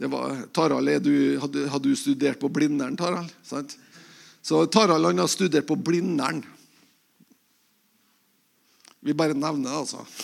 det 0.00 0.08
var 0.08 0.46
Tarald, 0.56 0.94
du, 1.04 1.12
hadde, 1.42 1.66
hadde, 1.68 1.90
du 1.90 1.98
studert 1.98 2.40
på 2.40 2.48
Blindern, 2.48 2.96
Tarald? 2.96 3.28
Så 3.44 4.64
Tarald 4.72 5.10
han 5.10 5.20
har 5.20 5.28
studert 5.28 5.68
på 5.68 5.76
Blindern. 5.76 6.40
Vi 9.00 9.14
bare 9.16 9.34
nevner 9.34 9.70
det, 9.70 9.76
altså. 9.76 10.06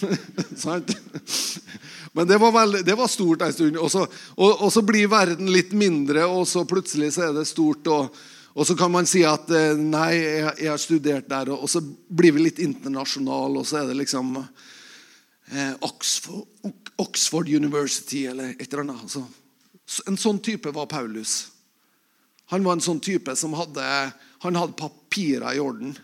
Men 2.12 2.28
det 2.28 2.38
var, 2.38 2.52
veldig, 2.52 2.84
det 2.84 2.94
var, 2.94 3.08
stort 3.08 3.42
en 3.42 3.52
stund. 3.52 3.76
Og 3.80 3.90
så, 3.92 4.06
og, 4.36 4.62
og 4.62 4.72
så, 4.72 4.82
blir 4.84 5.08
verden 5.08 5.52
litt 5.52 5.72
mindre, 5.72 6.26
og 6.28 6.48
så 6.48 6.64
plutselig 6.68 7.14
så 7.16 7.28
er 7.28 7.32
det 7.36 7.46
stort. 7.48 7.88
Og, 7.92 8.18
og 8.52 8.68
så 8.68 8.76
kan 8.76 8.92
man 8.92 9.08
si 9.08 9.24
at 9.28 9.50
eh, 9.52 9.80
nei, 9.80 10.12
jeg, 10.16 10.52
jeg 10.60 10.70
har 10.72 10.80
studert 10.80 11.28
der. 11.32 11.52
Og, 11.56 11.68
så 11.72 11.80
blir 11.80 12.36
vi 12.36 12.44
litt 12.44 12.60
internasjonale, 12.64 13.62
og 13.62 13.68
så 13.68 13.80
er 13.80 13.90
det 13.90 13.98
liksom 14.02 14.36
eh, 14.40 15.72
Oxford, 15.88 16.44
Oxford, 17.00 17.48
University 17.48 18.26
eller 18.28 18.54
et 18.56 18.68
eller 18.68 18.84
annet. 18.84 19.08
Altså. 19.08 19.24
En 20.08 20.20
sånn 20.20 20.40
type 20.44 20.72
var 20.76 20.92
Paulus. 20.92 21.46
Han 22.52 22.64
var 22.64 22.76
en 22.76 22.84
sånn 22.84 23.00
type 23.02 23.32
som 23.40 23.56
hadde, 23.56 23.84
han 24.44 24.60
hadde 24.60 24.78
papirer 24.78 25.56
i 25.56 25.64
orden. 25.64 25.96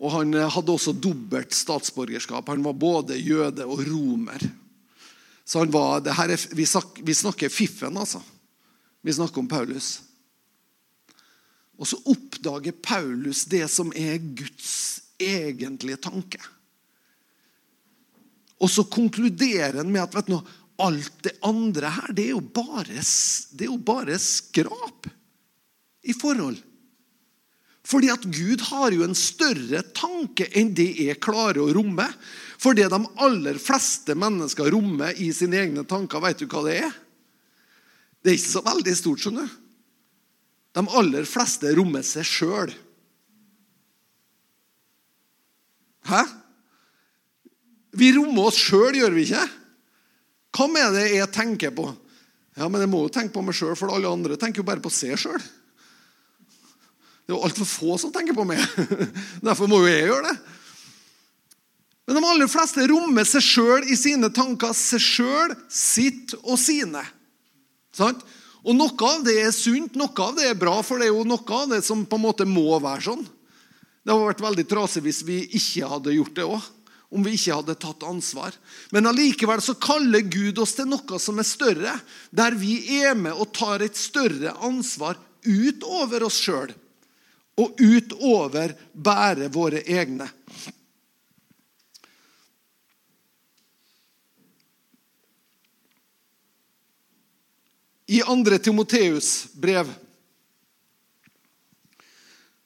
Og 0.00 0.14
han 0.14 0.34
eh, 0.34 0.48
hadde 0.48 0.74
også 0.74 0.96
dobbelt 0.96 1.54
statsborgerskap. 1.54 2.48
Han 2.48 2.64
var 2.64 2.78
både 2.80 3.18
jøde 3.20 3.66
og 3.68 3.82
romer. 3.88 4.44
Så 5.44 5.60
han 5.62 5.72
var, 5.74 6.04
er, 6.06 6.36
vi, 6.56 6.66
snakker, 6.66 7.04
vi 7.04 7.16
snakker 7.16 7.52
fiffen, 7.52 7.98
altså. 7.98 8.22
Vi 9.02 9.12
snakker 9.12 9.42
om 9.42 9.48
Paulus. 9.50 9.98
Og 11.80 11.88
så 11.88 11.98
oppdager 12.12 12.76
Paulus 12.84 13.46
det 13.48 13.64
som 13.72 13.92
er 13.96 14.20
Guds 14.20 15.00
egentlige 15.20 16.00
tanke. 16.04 16.40
Og 18.60 18.68
så 18.68 18.84
konkluderer 18.84 19.80
han 19.80 19.92
med 19.92 20.04
at 20.04 20.16
vet 20.16 20.28
du, 20.28 20.36
alt 20.80 21.22
det 21.24 21.36
andre 21.44 21.92
her, 21.92 22.12
det 22.16 22.26
er 22.28 22.34
jo 22.34 22.42
bare, 22.56 23.02
det 23.52 23.66
er 23.66 23.72
jo 23.72 23.80
bare 23.84 24.16
skrap 24.20 25.08
i 26.08 26.14
forhold 26.16 26.60
fordi 27.90 28.10
at 28.12 28.22
Gud 28.30 28.62
har 28.68 28.94
jo 28.94 29.02
en 29.02 29.16
større 29.18 29.82
tanke 29.96 30.46
enn 30.54 30.70
det 30.78 30.92
jeg 31.00 31.18
klarer 31.22 31.58
å 31.64 31.72
romme. 31.74 32.06
For 32.60 32.76
det 32.76 32.90
de 32.92 33.00
aller 33.24 33.58
fleste 33.58 34.14
mennesker 34.14 34.70
rommer 34.70 35.16
i 35.18 35.30
sine 35.34 35.58
egne 35.58 35.82
tanker, 35.88 36.22
vet 36.22 36.42
du 36.42 36.46
hva 36.46 36.62
det 36.68 36.76
er? 36.84 36.92
Det 38.20 38.30
er 38.30 38.38
ikke 38.38 38.52
så 38.52 38.62
veldig 38.62 38.94
stort. 38.94 39.24
skjønner 39.24 39.48
du. 39.48 39.56
De 40.78 40.84
aller 41.00 41.26
fleste 41.26 41.72
rommer 41.74 42.04
seg 42.06 42.28
sjøl. 42.28 42.74
Hæ? 46.06 46.22
Vi 47.98 48.12
rommer 48.14 48.52
oss 48.52 48.60
sjøl, 48.60 49.00
gjør 49.00 49.16
vi 49.16 49.26
ikke? 49.26 49.46
Hva 50.54 50.68
er 50.78 50.94
det 50.94 51.08
jeg 51.16 51.34
tenker 51.34 51.74
på? 51.74 51.88
Ja, 52.58 52.68
men 52.68 52.82
Jeg 52.82 52.90
må 52.92 53.02
jo 53.02 53.10
tenke 53.10 53.34
på 53.34 53.42
meg 53.42 53.56
sjøl, 53.56 53.74
for 53.78 53.90
alle 53.94 54.10
andre 54.10 54.38
tenker 54.38 54.62
jo 54.62 54.68
bare 54.68 54.82
på 54.84 54.92
seg 54.94 55.18
sjøl. 55.18 55.42
Det 57.30 57.36
er 57.36 57.38
jo 57.38 57.46
altfor 57.46 57.68
få 57.70 57.96
som 58.02 58.10
tenker 58.10 58.34
på 58.34 58.42
meg. 58.42 58.58
Derfor 59.46 59.68
må 59.70 59.76
jo 59.84 59.86
jeg 59.86 60.08
gjøre 60.08 60.32
det. 60.32 60.32
Men 62.08 62.16
de 62.18 62.22
aller 62.26 62.50
fleste 62.50 62.86
rommer 62.90 63.28
seg 63.28 63.44
sjøl 63.46 63.86
i 63.86 63.94
sine 63.94 64.32
tanker. 64.34 64.72
Seg 64.74 64.98
sjøl, 64.98 65.54
sitt 65.70 66.34
og 66.40 66.58
sine. 66.58 67.04
Sant? 67.94 68.24
Og 68.66 68.74
Noe 68.74 69.06
av 69.06 69.22
det 69.28 69.36
er 69.44 69.54
sunt, 69.54 69.94
noe 69.94 70.10
av 70.26 70.34
det 70.40 70.48
er 70.48 70.58
bra, 70.58 70.74
for 70.82 70.98
det 70.98 71.06
er 71.06 71.14
jo 71.14 71.22
noe 71.22 71.54
av 71.54 71.70
det 71.70 71.80
som 71.86 72.02
på 72.02 72.18
en 72.18 72.24
måte 72.24 72.48
må 72.50 72.66
være 72.82 73.06
sånn. 73.12 73.22
Det 73.22 74.10
hadde 74.10 74.26
vært 74.32 74.44
veldig 74.48 74.66
trasig 74.74 75.06
hvis 75.06 75.22
vi 75.30 75.38
ikke 75.62 75.94
hadde 75.94 76.18
gjort 76.18 76.34
det 76.42 76.50
òg. 76.50 76.68
Om 77.14 77.30
vi 77.30 77.38
ikke 77.38 77.62
hadde 77.62 77.78
tatt 77.86 78.10
ansvar. 78.10 78.58
Men 78.90 79.06
allikevel 79.06 79.62
så 79.62 79.78
kaller 79.78 80.26
Gud 80.26 80.58
oss 80.58 80.74
til 80.74 80.90
noe 80.90 81.22
som 81.22 81.38
er 81.38 81.46
større. 81.46 81.94
Der 82.34 82.58
vi 82.58 82.80
er 83.04 83.14
med 83.14 83.38
og 83.38 83.54
tar 83.54 83.86
et 83.86 83.94
større 83.94 84.58
ansvar 84.66 85.14
utover 85.46 86.26
oss 86.26 86.42
sjøl 86.42 86.74
og 87.60 87.80
utover 87.80 88.72
bære 88.92 89.50
våre 89.52 89.82
egne. 89.84 90.28
I 98.10 98.22
2. 98.26 98.58
Timoteus 98.58 99.46
brev 99.54 99.92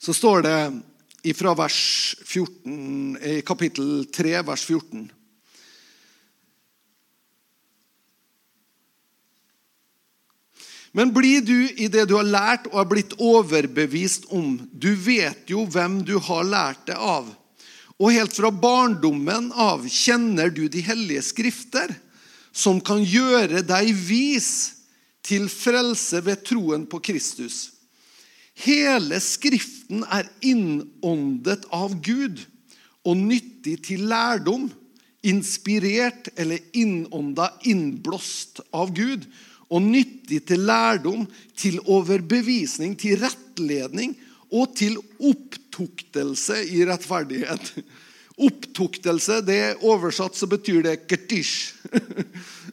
så 0.00 0.14
står 0.16 0.42
det 0.44 1.34
fra 1.36 1.52
vers 1.56 1.80
14, 2.24 3.18
i 3.20 3.42
kapittel 3.44 4.06
3, 4.12 4.38
vers 4.46 4.64
14 4.64 5.04
Men 10.94 11.10
blir 11.10 11.42
du 11.42 11.66
i 11.74 11.88
det 11.90 12.06
du 12.06 12.14
har 12.14 12.26
lært 12.26 12.68
og 12.70 12.78
er 12.78 12.90
blitt 12.90 13.16
overbevist 13.18 14.28
om 14.34 14.60
Du 14.70 14.92
vet 14.94 15.50
jo 15.50 15.64
hvem 15.66 15.98
du 16.06 16.14
har 16.22 16.46
lært 16.46 16.86
det 16.86 16.94
av. 16.94 17.26
Og 17.98 18.14
helt 18.14 18.34
fra 18.34 18.50
barndommen 18.50 19.50
av 19.58 19.82
kjenner 19.90 20.52
du 20.54 20.68
de 20.70 20.82
hellige 20.86 21.22
skrifter, 21.26 21.90
som 22.54 22.78
kan 22.78 23.02
gjøre 23.02 23.64
deg 23.66 23.90
vis 24.06 24.50
til 25.26 25.48
frelse 25.50 26.20
ved 26.22 26.44
troen 26.46 26.84
på 26.86 27.00
Kristus. 27.02 27.74
Hele 28.62 29.18
Skriften 29.22 30.04
er 30.14 30.28
innåndet 30.46 31.66
av 31.74 31.96
Gud 32.06 32.44
og 33.04 33.18
nyttig 33.18 33.80
til 33.88 34.06
lærdom, 34.10 34.68
inspirert 35.26 36.28
eller 36.38 36.62
innånda, 36.76 37.48
innblåst 37.66 38.62
av 38.70 38.92
Gud 38.94 39.26
og 39.74 39.82
nyttig 39.82 40.44
til 40.46 40.62
lærdom, 40.68 41.26
til 41.58 41.80
overbevisning, 41.82 42.94
til 42.98 43.18
rettledning 43.22 44.14
og 44.54 44.74
til 44.78 44.98
opptuktelse 45.18 46.60
i 46.70 46.84
rettferdighet. 46.86 47.72
Opptuktelse, 48.34 49.40
det 49.46 49.56
er 49.62 49.82
oversatt 49.86 50.34
så 50.38 50.48
betyr 50.50 50.82
det 50.86 51.00
ketisj. 51.10 51.72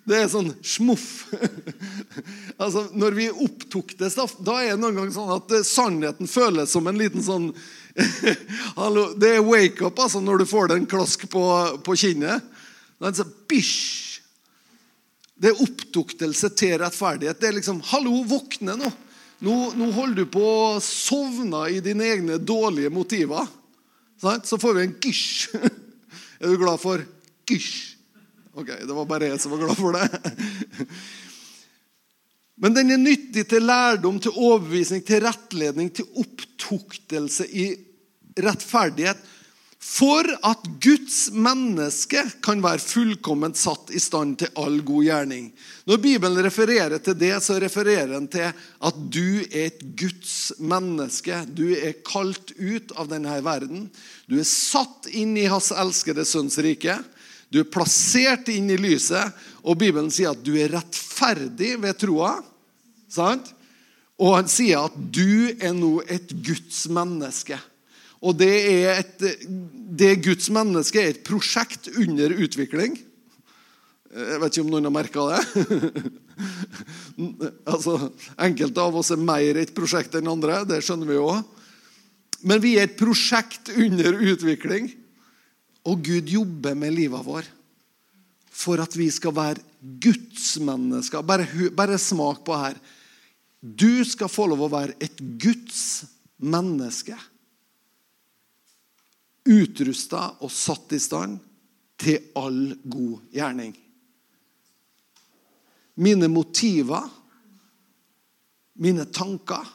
Det 0.02 0.18
er 0.18 0.32
sånn 0.32 0.50
smuff. 0.66 1.28
Altså, 2.62 2.84
når 2.94 3.16
vi 3.18 3.26
opptuktes, 3.30 4.16
da 4.46 4.56
er 4.62 4.76
det 4.76 4.82
noen 4.82 4.98
ganger 4.98 5.14
sånn 5.16 5.32
at 5.34 5.54
eh, 5.56 5.64
sannheten 5.66 6.30
føles 6.30 6.70
som 6.70 6.86
en 6.90 7.00
liten 7.00 7.24
sånn 7.26 7.48
Det 9.22 9.30
er 9.30 9.46
wake-up 9.46 9.98
altså, 9.98 10.22
når 10.22 10.44
du 10.44 10.46
får 10.50 10.70
den 10.74 10.86
klask 10.90 11.26
på, 11.32 11.44
på 11.86 11.96
kinnet. 11.98 12.46
Det 13.02 13.10
er 13.10 13.18
sånn, 13.18 13.34
bish, 13.50 14.11
det 15.42 15.50
er 15.50 15.62
oppduktelse 15.64 16.52
til 16.54 16.76
rettferdighet. 16.78 17.40
Det 17.42 17.50
er 17.50 17.56
liksom 17.58 17.80
Hallo, 17.90 18.20
våkne 18.30 18.76
nå. 18.78 18.92
Nå, 19.42 19.56
nå 19.74 19.88
holder 19.96 20.22
du 20.22 20.30
på 20.30 20.44
å 20.46 20.82
sovne 20.86 21.64
i 21.74 21.80
dine 21.82 22.06
egne 22.14 22.38
dårlige 22.38 22.92
motiver. 22.94 23.48
Så 24.22 24.60
får 24.62 24.78
vi 24.78 24.84
en 24.86 25.00
gysj. 25.02 25.56
Er 26.42 26.50
du 26.50 26.58
glad 26.62 26.82
for 26.82 27.02
gysj? 27.50 27.98
Ok, 28.58 28.70
det 28.86 28.94
var 28.94 29.06
bare 29.10 29.32
jeg 29.32 29.42
som 29.42 29.54
var 29.54 29.64
glad 29.64 29.78
for 29.78 29.98
det. 29.98 30.88
Men 32.62 32.76
den 32.78 32.94
er 32.94 33.02
nyttig 33.02 33.48
til 33.50 33.66
lærdom, 33.66 34.20
til 34.22 34.36
overbevisning, 34.36 35.02
til 35.06 35.24
rettledning, 35.26 35.90
til 35.90 36.10
opptuktelse 36.22 37.48
i 37.50 37.68
rettferdighet. 38.42 39.22
For 39.82 40.28
at 40.46 40.68
Guds 40.78 41.32
menneske 41.34 42.22
kan 42.46 42.60
være 42.62 42.84
fullkomment 42.86 43.58
satt 43.58 43.90
i 43.90 44.00
stand 44.00 44.38
til 44.38 44.52
all 44.62 44.78
god 44.86 45.08
gjerning. 45.08 45.48
Når 45.90 46.02
Bibelen 46.04 46.38
refererer 46.46 47.02
til 47.02 47.18
det, 47.18 47.34
så 47.42 47.58
refererer 47.60 48.12
den 48.14 48.28
til 48.30 48.52
at 48.54 49.00
du 49.10 49.42
er 49.50 49.72
et 49.72 49.82
Guds 49.98 50.52
menneske. 50.62 51.40
Du 51.50 51.66
er 51.74 51.98
kalt 52.06 52.54
ut 52.62 52.94
av 52.94 53.10
denne 53.10 53.40
verden. 53.42 53.88
Du 54.30 54.38
er 54.38 54.46
satt 54.46 55.10
inn 55.10 55.34
i 55.42 55.48
Hans 55.50 55.72
elskede 55.74 56.28
sønns 56.30 56.60
rike. 56.62 57.00
Du 57.50 57.64
er 57.64 57.74
plassert 57.74 58.54
inn 58.54 58.70
i 58.70 58.78
lyset, 58.80 59.34
og 59.66 59.82
Bibelen 59.82 60.14
sier 60.14 60.36
at 60.36 60.46
du 60.46 60.54
er 60.62 60.72
rettferdig 60.78 61.74
ved 61.82 61.98
troa. 62.06 62.38
Og 64.22 64.38
han 64.38 64.48
sier 64.48 64.86
at 64.86 64.96
du 65.10 65.50
er 65.58 65.74
nå 65.74 65.98
et 66.06 66.38
Guds 66.46 66.86
menneske. 66.94 67.58
Og 68.22 68.38
det 68.38 68.54
er 68.54 69.00
et 69.02 69.24
det 69.92 70.22
Guds 70.24 70.48
menneske 70.54 71.02
er 71.02 71.12
et 71.12 71.24
prosjekt 71.28 71.90
under 72.00 72.32
utvikling. 72.32 72.96
Jeg 74.12 74.40
vet 74.42 74.56
ikke 74.56 74.64
om 74.66 74.72
noen 74.74 74.88
har 74.88 74.94
merka 74.94 75.26
det. 75.32 75.42
altså, 77.74 77.98
Enkelte 78.42 78.84
av 78.84 78.98
oss 79.02 79.12
er 79.14 79.22
mer 79.22 79.60
et 79.60 79.74
prosjekt 79.76 80.16
enn 80.20 80.32
andre. 80.32 80.62
Det 80.68 80.80
skjønner 80.84 81.12
vi 81.12 81.20
òg. 81.20 81.42
Men 82.48 82.62
vi 82.64 82.76
er 82.78 82.88
et 82.88 82.98
prosjekt 83.00 83.74
under 83.76 84.16
utvikling. 84.16 84.90
Og 85.88 86.04
Gud 86.06 86.30
jobber 86.30 86.78
med 86.78 86.96
livet 86.96 87.26
vår 87.26 87.50
for 88.62 88.82
at 88.84 88.94
vi 88.94 89.08
skal 89.10 89.34
være 89.34 89.64
Guds 90.04 90.54
mennesker. 90.62 91.24
Bare, 91.26 91.48
bare 91.74 91.98
smak 91.98 92.44
på 92.46 92.58
her. 92.60 92.76
Du 93.62 94.04
skal 94.06 94.30
få 94.30 94.46
lov 94.52 94.68
å 94.68 94.72
være 94.72 94.98
et 95.02 95.18
Guds 95.42 96.04
menneske 96.38 97.18
utrusta 99.46 100.28
og 100.42 100.52
satt 100.54 100.94
i 100.94 101.00
stand 101.02 101.40
til 102.02 102.32
all 102.38 102.76
god 102.84 103.34
gjerning. 103.34 103.74
Mine 106.02 106.30
motiver, 106.32 107.10
mine 108.82 109.06
tanker, 109.14 109.68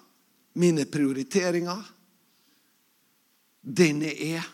mine 0.56 0.86
prioriteringer 0.88 1.92
Den 3.66 4.04
jeg 4.06 4.36
er, 4.38 4.44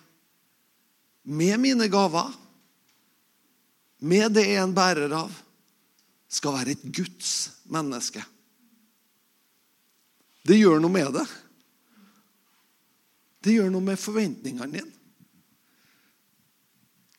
med 1.29 1.61
mine 1.61 1.85
gaver, 1.93 2.31
med 4.01 4.33
det 4.33 4.47
jeg 4.47 4.57
er 4.57 4.65
en 4.65 4.73
bærer 4.73 5.13
av, 5.13 5.35
skal 6.33 6.57
være 6.57 6.73
et 6.73 6.87
Guds 6.97 7.35
menneske. 7.69 8.25
Det 10.49 10.57
gjør 10.57 10.81
noe 10.81 10.97
med 10.97 11.13
det. 11.13 11.27
Det 13.45 13.59
gjør 13.59 13.69
noe 13.75 13.85
med 13.93 14.01
forventningene 14.01 14.73
dine. 14.73 15.02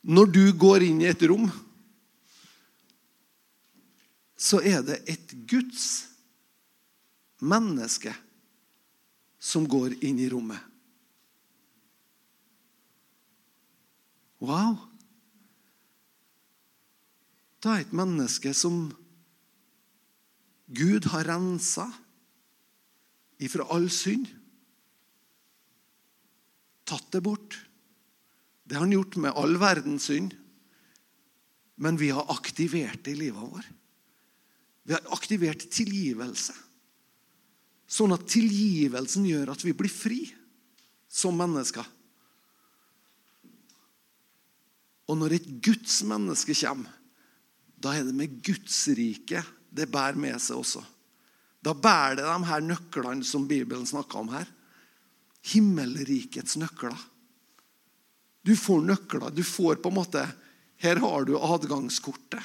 Når 0.04 0.32
du 0.36 0.44
går 0.60 0.84
inn 0.84 1.00
i 1.02 1.08
et 1.08 1.24
rom, 1.32 1.48
så 4.36 4.60
er 4.60 4.84
det 4.84 5.00
et 5.08 5.32
Guds 5.48 5.86
menneske 7.44 8.12
som 9.40 9.68
går 9.68 9.96
inn 10.04 10.20
i 10.20 10.28
rommet. 10.32 10.60
Wow! 14.44 14.76
Det 17.64 17.72
er 17.72 17.86
et 17.86 17.96
menneske 17.96 18.52
som 18.52 18.90
Gud 20.76 21.08
har 21.14 21.30
rensa 21.30 21.88
ifra 23.40 23.70
all 23.72 23.88
synd. 23.92 24.28
Tatt 26.84 27.08
det 27.16 27.24
bort. 27.24 27.63
Det 28.64 28.78
har 28.78 28.86
han 28.86 28.96
gjort 28.96 29.18
med 29.20 29.36
all 29.40 29.58
verdens 29.62 30.08
synd. 30.10 30.36
Men 31.76 31.98
vi 32.00 32.12
har 32.14 32.30
aktivert 32.32 33.04
det 33.04 33.16
i 33.16 33.22
livet 33.26 33.42
vårt. 33.42 33.72
Vi 34.84 34.94
har 34.96 35.14
aktivert 35.16 35.66
tilgivelse. 35.72 36.56
Sånn 37.88 38.14
at 38.16 38.26
tilgivelsen 38.32 39.26
gjør 39.28 39.54
at 39.54 39.64
vi 39.64 39.76
blir 39.78 39.92
fri 39.92 40.22
som 41.12 41.36
mennesker. 41.38 41.86
Og 45.12 45.20
når 45.20 45.38
et 45.38 45.50
Guds 45.64 46.00
menneske 46.08 46.56
kommer, 46.58 46.92
da 47.76 47.92
er 47.98 48.08
det 48.08 48.16
med 48.16 48.40
Guds 48.46 48.86
rike 48.96 49.44
det 49.74 49.90
bærer 49.92 50.20
med 50.20 50.38
seg 50.42 50.60
også. 50.62 50.84
Da 51.64 51.74
bærer 51.74 52.20
det 52.20 52.28
de 52.28 52.50
her 52.50 52.64
nøklene 52.64 53.26
som 53.26 53.48
Bibelen 53.50 53.88
snakker 53.88 54.22
om 54.22 54.30
her. 54.34 54.48
Himmelrikets 55.54 56.58
nøkler. 56.62 56.98
Du 58.44 58.56
får 58.60 58.82
nøkler. 58.84 59.32
Du 59.32 59.44
får 59.44 59.80
på 59.82 59.92
en 59.92 60.00
måte 60.02 60.26
Her 60.84 61.00
har 61.00 61.24
du 61.24 61.38
adgangskortet. 61.40 62.44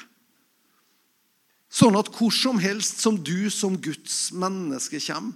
Sånn 1.69 1.97
at 1.99 2.07
hvor 2.15 2.31
som 2.33 2.57
helst 2.57 3.03
som 3.03 3.19
du 3.21 3.49
som 3.53 3.75
Guds 3.77 4.31
menneske 4.33 4.97
kommer, 5.03 5.35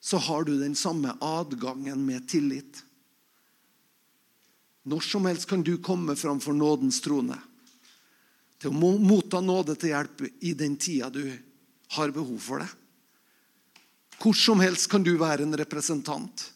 så 0.00 0.16
har 0.16 0.46
du 0.48 0.54
den 0.56 0.74
samme 0.74 1.12
adgangen 1.20 2.06
med 2.06 2.24
tillit. 2.28 2.80
Når 4.88 5.04
som 5.04 5.28
helst 5.28 5.46
kan 5.46 5.62
du 5.62 5.76
komme 5.84 6.16
framfor 6.16 6.56
nådens 6.56 7.02
trone 7.04 7.36
til 8.60 8.72
å 8.72 8.92
motta 9.00 9.42
nåde 9.44 9.76
til 9.76 9.92
hjelp 9.92 10.24
i 10.40 10.54
den 10.56 10.78
tida 10.80 11.10
du 11.12 11.24
har 11.96 12.12
behov 12.16 12.40
for 12.40 12.64
det. 12.64 12.70
Hvor 14.20 14.36
som 14.36 14.60
helst 14.60 14.88
kan 14.92 15.04
du 15.04 15.14
være 15.20 15.46
en 15.46 15.56
representant 15.56 16.46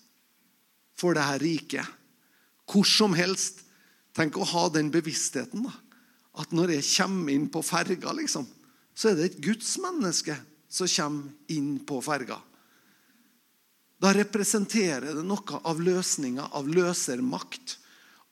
for 0.96 1.16
dette 1.16 1.38
riket. 1.44 1.86
Hvor 2.70 2.86
som 2.88 3.14
helst. 3.18 3.62
Tenk 4.14 4.38
å 4.38 4.46
ha 4.46 4.68
den 4.70 4.90
bevisstheten. 4.94 5.66
da. 5.66 5.74
At 6.38 6.52
når 6.54 6.76
jeg 6.76 6.88
kommer 6.96 7.32
inn 7.34 7.46
på 7.50 7.62
ferga, 7.62 8.12
liksom, 8.14 8.46
så 8.94 9.10
er 9.10 9.18
det 9.18 9.24
et 9.28 9.40
gudsmenneske 9.42 10.36
som 10.68 10.90
kommer 10.90 11.54
inn 11.54 11.78
på 11.86 12.00
ferga. 12.02 12.40
Da 14.02 14.10
representerer 14.12 15.14
det 15.14 15.22
noe 15.24 15.60
av 15.64 15.80
løsninga, 15.80 16.50
av 16.52 16.68
løsermakt, 16.68 17.78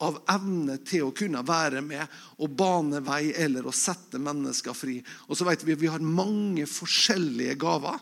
av 0.03 0.19
evne 0.35 0.81
til 0.83 1.07
å 1.07 1.15
kunne 1.15 1.45
være 1.47 1.81
med 1.87 2.03
og 2.43 2.57
bane 2.59 2.99
vei 3.07 3.31
eller 3.39 3.69
å 3.69 3.75
sette 3.75 4.19
mennesker 4.19 4.75
fri. 4.75 4.97
Og 5.31 5.39
så 5.39 5.47
vet 5.47 5.63
vi 5.63 5.79
vi 5.79 5.91
har 5.93 6.03
mange 6.03 6.67
forskjellige 6.67 7.55
gaver. 7.63 8.01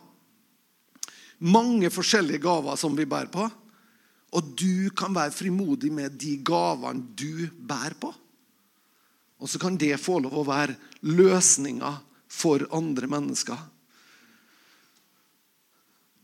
Mange 1.45 1.93
forskjellige 1.93 2.41
gaver 2.45 2.81
som 2.81 2.97
vi 2.97 3.09
bærer 3.09 3.29
på. 3.33 3.45
Og 4.31 4.53
du 4.55 4.91
kan 4.95 5.15
være 5.15 5.35
frimodig 5.35 5.91
med 5.93 6.15
de 6.21 6.37
gavene 6.47 7.03
du 7.19 7.49
bærer 7.51 7.97
på. 7.99 8.13
Og 9.41 9.49
så 9.49 9.59
kan 9.59 9.79
det 9.81 9.97
få 9.99 10.21
lov 10.23 10.37
å 10.43 10.47
være 10.47 10.77
løsninga 11.09 11.95
for 12.31 12.63
andre 12.77 13.09
mennesker. 13.11 13.59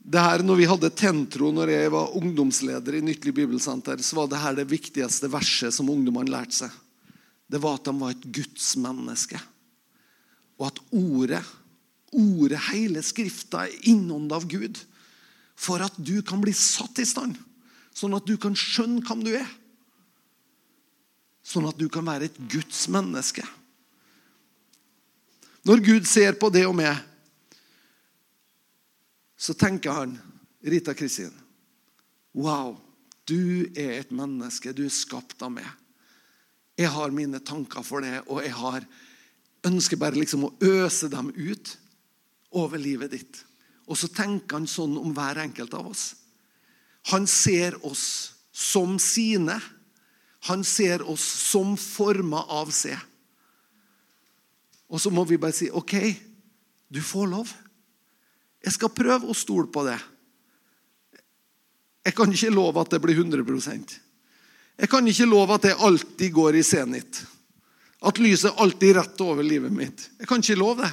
Det 0.07 0.23
her, 0.23 0.45
når 0.47 0.59
vi 0.61 0.69
hadde 0.71 0.93
Tentro 0.95 1.49
når 1.51 1.73
jeg 1.73 1.91
var 1.91 2.13
ungdomsleder 2.15 2.95
i 2.95 3.03
Nyttelig 3.03 3.33
bibelsenter, 3.41 3.99
så 3.99 4.21
var 4.21 4.29
det 4.31 4.39
her 4.39 4.55
det 4.55 4.69
viktigste 4.71 5.31
verset 5.33 5.75
som 5.75 5.91
ungdommene 5.91 6.31
lærte 6.31 6.61
seg. 6.61 6.77
Det 7.51 7.59
var 7.63 7.81
at 7.81 7.89
de 7.89 7.95
var 7.99 8.15
et 8.15 8.29
gudsmenneske. 8.37 9.41
Og 10.61 10.69
at 10.69 10.79
ordet, 10.95 11.43
ordet, 12.15 12.61
hele 12.69 13.03
Skrifta, 13.03 13.65
er 13.67 13.91
innåndet 13.91 14.37
av 14.37 14.47
Gud. 14.51 14.79
For 15.59 15.83
at 15.83 15.99
du 15.99 16.21
kan 16.27 16.43
bli 16.45 16.55
satt 16.55 17.03
i 17.03 17.09
stand 17.09 17.35
sånn 17.97 18.17
at 18.17 18.27
du 18.29 18.37
kan 18.41 18.57
skjønne 18.57 19.05
hvem 19.07 19.23
du 19.25 19.33
er. 19.39 19.49
Sånn 21.47 21.69
at 21.69 21.79
du 21.79 21.87
kan 21.93 22.05
være 22.07 22.29
et 22.29 22.41
Guds 22.51 22.85
menneske. 22.93 23.45
Når 25.67 25.83
Gud 25.83 26.09
ser 26.09 26.37
på 26.39 26.51
det 26.53 26.67
og 26.69 26.77
meg, 26.79 26.99
så 29.37 29.55
tenker 29.57 29.95
han 29.95 30.15
Rita 30.65 30.95
Kristin 30.97 31.35
Wow, 32.37 32.77
du 33.25 33.65
er 33.73 33.95
et 33.97 34.11
menneske. 34.13 34.75
Du 34.77 34.83
er 34.85 34.93
skapt 34.93 35.41
av 35.41 35.55
meg. 35.55 35.67
Jeg 36.77 36.91
har 36.93 37.15
mine 37.17 37.41
tanker 37.41 37.81
for 37.81 38.05
det, 38.05 38.19
og 38.29 38.43
jeg 38.45 38.53
har 38.53 38.85
ønsker 39.67 39.97
bare 39.97 40.21
liksom 40.21 40.45
å 40.45 40.53
øse 40.61 41.09
dem 41.09 41.31
ut 41.33 41.73
over 42.53 42.81
livet 42.81 43.15
ditt. 43.17 43.41
Og 43.89 43.97
så 43.97 44.11
tenker 44.13 44.59
han 44.59 44.69
sånn 44.69 44.99
om 45.01 45.15
hver 45.17 45.41
enkelt 45.47 45.75
av 45.79 45.89
oss. 45.95 46.11
Han 47.13 47.27
ser 47.27 47.79
oss 47.87 48.35
som 48.53 48.99
sine. 48.99 49.61
Han 50.49 50.65
ser 50.65 51.03
oss 51.03 51.23
som 51.23 51.77
forma 51.77 52.43
av 52.43 52.71
seg. 52.75 52.97
Og 54.87 55.01
så 55.03 55.11
må 55.11 55.25
vi 55.27 55.39
bare 55.39 55.55
si 55.55 55.69
OK, 55.71 55.95
du 56.89 57.03
får 57.03 57.31
lov. 57.31 57.51
Jeg 58.63 58.75
skal 58.75 58.95
prøve 58.95 59.31
å 59.31 59.37
stole 59.37 59.71
på 59.71 59.85
det. 59.87 59.99
Jeg 62.07 62.15
kan 62.15 62.31
ikke 62.31 62.55
love 62.55 62.83
at 62.83 62.93
det 62.95 63.01
blir 63.03 63.19
100% 63.19 63.95
Jeg 64.79 64.91
kan 64.91 65.09
ikke 65.11 65.27
love 65.27 65.57
at 65.57 65.65
det 65.67 65.75
alltid 65.75 66.33
går 66.35 66.59
i 66.61 66.63
senit. 66.63 67.23
At 68.07 68.19
lyset 68.23 68.55
alltid 68.63 68.95
rett 68.97 69.21
over 69.25 69.43
livet 69.43 69.73
mitt. 69.73 70.11
Jeg 70.19 70.29
kan 70.29 70.43
ikke 70.43 70.59
love 70.59 70.85
det. 70.85 70.93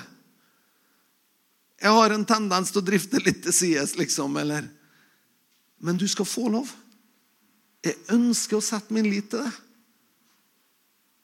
Jeg 1.84 1.92
har 1.92 2.14
en 2.16 2.26
tendens 2.26 2.72
til 2.72 2.80
å 2.80 2.86
drifte 2.88 3.20
litt 3.26 3.42
til 3.44 3.54
sides, 3.54 3.98
liksom. 4.00 4.38
eller 4.40 4.70
men 5.84 6.00
du 6.00 6.08
skal 6.08 6.28
få 6.28 6.48
lov. 6.54 6.72
Jeg 7.84 8.00
ønsker 8.16 8.58
å 8.58 8.64
sette 8.64 8.96
min 8.96 9.10
lit 9.12 9.28
til 9.34 9.44
det. 9.44 9.52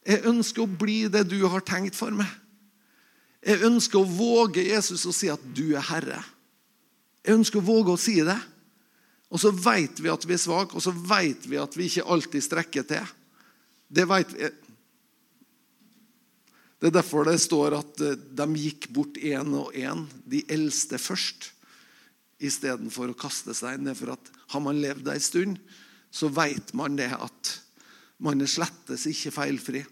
Jeg 0.10 0.26
ønsker 0.28 0.66
å 0.66 0.78
bli 0.82 1.02
det 1.12 1.26
du 1.32 1.40
har 1.48 1.64
tenkt 1.64 1.96
for 1.96 2.12
meg. 2.16 2.30
Jeg 3.46 3.64
ønsker 3.64 4.02
å 4.02 4.08
våge 4.08 4.66
Jesus 4.66 5.06
å 5.08 5.16
si 5.16 5.30
at 5.32 5.44
du 5.56 5.72
er 5.78 5.86
herre. 5.92 6.20
Jeg 7.24 7.38
ønsker 7.40 7.62
å 7.62 7.68
våge 7.70 7.96
å 7.96 8.02
si 8.02 8.18
det. 8.26 8.38
Og 9.30 9.40
så 9.40 9.52
vet 9.54 10.02
vi 10.02 10.12
at 10.12 10.26
vi 10.26 10.36
er 10.36 10.42
svake, 10.42 10.76
og 10.76 10.84
så 10.84 10.92
vet 10.92 11.46
vi 11.48 11.60
at 11.62 11.76
vi 11.78 11.88
ikke 11.88 12.08
alltid 12.10 12.44
strekker 12.44 12.88
til. 12.90 13.14
Det 13.88 14.08
veit 14.10 14.34
vi. 14.34 14.50
Det 16.80 16.88
er 16.90 16.96
derfor 16.96 17.28
det 17.28 17.40
står 17.44 17.76
at 17.76 18.02
eh, 18.06 18.16
de 18.16 18.46
gikk 18.56 18.88
bort 18.96 19.18
én 19.20 19.52
og 19.60 19.76
én, 19.76 20.06
de 20.24 20.40
eldste 20.48 21.00
først, 21.02 21.50
istedenfor 22.40 23.12
å 23.12 23.18
kaste 23.20 23.54
seg. 23.58 23.82
Er 23.84 23.98
for 23.98 24.16
at 24.16 24.32
har 24.54 24.64
man 24.64 24.82
levd 24.82 25.10
ei 25.12 25.22
stund, 25.24 25.60
så 26.12 26.30
vet 26.34 26.74
man 26.78 26.98
det 26.98 27.12
at 27.14 27.56
man 28.24 28.42
er 28.42 28.52
slettes 28.52 29.06
ikke 29.10 29.34
feilfri. 29.36 29.84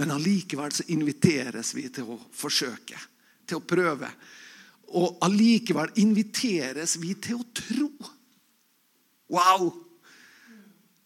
Men 0.00 0.14
allikevel 0.14 0.72
så 0.72 0.86
inviteres 0.92 1.74
vi 1.76 1.86
til 1.92 2.14
å 2.14 2.18
forsøke, 2.32 2.98
til 3.46 3.60
å 3.60 3.66
prøve. 3.68 4.08
Og 4.96 5.20
allikevel 5.24 5.92
inviteres 6.00 6.96
vi 7.00 7.14
til 7.20 7.40
å 7.40 7.48
tro. 7.56 7.90
Wow! 9.32 9.70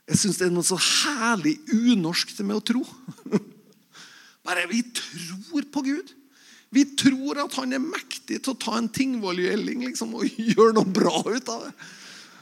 Jeg 0.06 0.20
syns 0.20 0.38
det 0.38 0.46
er 0.46 0.54
noe 0.54 0.66
så 0.66 0.78
herlig 0.78 1.56
unorsk 1.74 2.30
med 2.46 2.60
å 2.60 2.62
tro. 2.62 2.82
Bare 4.46 4.68
vi 4.70 4.84
tror 4.94 5.66
på 5.74 5.82
Gud. 5.82 6.12
Vi 6.74 6.84
tror 6.98 7.38
at 7.44 7.54
han 7.60 7.72
er 7.76 7.82
mektig 7.82 8.40
til 8.42 8.52
å 8.52 8.58
ta 8.60 8.76
en 8.78 8.88
Tingvoll-gjelling 8.92 9.84
liksom, 9.86 10.14
og 10.18 10.40
gjøre 10.54 10.74
noe 10.78 10.88
bra 10.90 11.22
ut 11.22 11.52
av 11.52 11.68
det. 11.68 11.72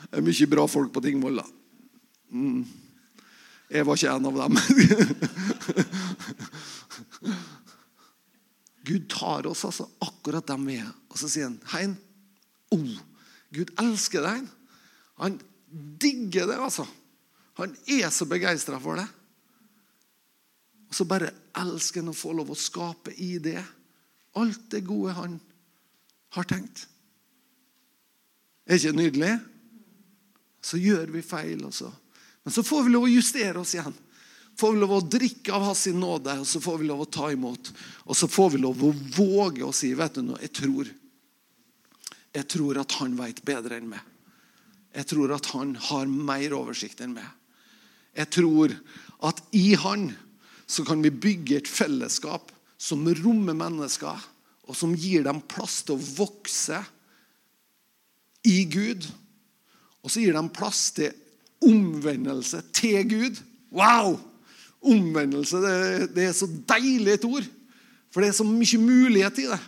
Det 0.04 0.20
er 0.20 0.26
mye 0.28 0.50
bra 0.54 0.64
folk 0.70 0.90
på 0.94 1.02
Tingvoll, 1.04 1.36
da. 1.42 1.46
Mm. 2.34 2.64
Jeg 3.74 3.86
var 3.88 3.94
ikke 3.98 4.14
en 4.14 4.28
av 4.28 4.34
dem. 4.38 4.54
Gud 8.84 9.08
tar 9.08 9.46
oss 9.48 9.64
altså 9.64 9.88
akkurat 10.04 10.46
dem 10.46 10.66
vi 10.68 10.76
er, 10.82 10.90
og 11.08 11.16
så 11.18 11.28
sier 11.32 11.48
han 11.48 11.58
Hein, 11.72 11.96
oh, 12.74 12.94
Gud 13.54 13.72
elsker 13.80 14.20
deg. 14.26 14.44
Han 15.22 15.38
digger 16.00 16.46
det, 16.50 16.58
altså. 16.60 16.84
Han 17.58 17.74
er 17.86 18.10
så 18.12 18.26
begeistra 18.28 18.80
for 18.82 18.98
det. 18.98 19.06
Og 20.90 20.94
så 20.98 21.06
bare 21.08 21.32
elsker 21.58 22.02
han 22.02 22.12
å 22.12 22.18
få 22.18 22.34
lov 22.36 22.52
å 22.52 22.58
skape 22.58 23.14
i 23.22 23.38
det 23.42 23.62
alt 24.40 24.70
det 24.70 24.84
gode 24.86 25.14
han 25.16 25.38
har 26.34 26.48
tenkt. 26.50 26.86
Er 28.66 28.80
ikke 28.80 28.96
nydelig? 28.96 29.34
Så 30.64 30.80
gjør 30.80 31.12
vi 31.12 31.22
feil, 31.24 31.60
også. 31.66 31.90
Men 32.44 32.54
så 32.54 32.64
får 32.64 32.86
vi 32.86 32.94
lov 32.94 33.06
å 33.06 33.12
justere 33.12 33.60
oss 33.60 33.74
igjen. 33.76 33.94
Får 34.56 34.74
vi 34.74 34.80
lov 34.80 34.92
å 34.96 35.04
drikke 35.10 35.52
av 35.54 35.66
hans 35.68 35.84
nåde, 35.90 36.36
og 36.40 36.48
så 36.48 36.60
får 36.62 36.80
vi 36.80 36.88
lov 36.88 37.04
å 37.04 37.10
ta 37.10 37.30
imot. 37.32 37.70
Og 38.06 38.16
så 38.16 38.28
får 38.30 38.54
vi 38.54 38.62
lov 38.62 38.84
å 38.84 38.92
våge 39.16 39.64
å 39.66 39.74
si 39.74 39.92
vet 39.98 40.16
du 40.16 40.22
noe, 40.26 40.40
jeg 40.42 40.54
tror 40.60 40.92
Jeg 42.34 42.48
tror 42.50 42.78
at 42.80 42.92
han 42.98 43.12
vet 43.14 43.44
bedre 43.46 43.76
enn 43.78 43.92
meg. 43.92 44.02
Jeg 44.90 45.06
tror 45.06 45.32
at 45.36 45.46
han 45.54 45.76
har 45.78 46.06
mer 46.10 46.54
oversikt 46.56 46.98
enn 47.04 47.12
meg. 47.14 47.28
Jeg 48.14 48.30
tror 48.34 48.74
at 49.22 49.38
i 49.54 49.76
han 49.78 50.08
så 50.66 50.82
kan 50.86 51.02
vi 51.02 51.12
bygge 51.14 51.60
et 51.60 51.70
fellesskap 51.70 52.50
som 52.84 53.06
rommer 53.22 53.56
mennesker, 53.56 54.20
og 54.64 54.76
som 54.76 54.92
gir 54.96 55.24
dem 55.24 55.40
plass 55.48 55.82
til 55.84 55.96
å 55.96 56.06
vokse 56.20 56.80
i 58.48 58.62
Gud. 58.68 59.06
Og 60.04 60.12
så 60.12 60.20
gir 60.20 60.36
dem 60.36 60.50
plass 60.52 60.90
til 60.96 61.12
omvendelse 61.64 62.60
til 62.76 63.04
Gud. 63.08 63.40
Wow! 63.74 64.18
Omvendelse 64.84 65.60
det, 65.64 65.76
det, 66.16 66.26
er 66.28 66.36
så 66.36 66.48
deilig 66.48 67.16
et 67.16 67.28
ord. 67.28 67.46
For 68.12 68.20
det 68.20 68.30
er 68.30 68.36
så 68.36 68.46
mye 68.46 68.80
mulighet 68.80 69.40
i 69.42 69.46
det. 69.48 69.60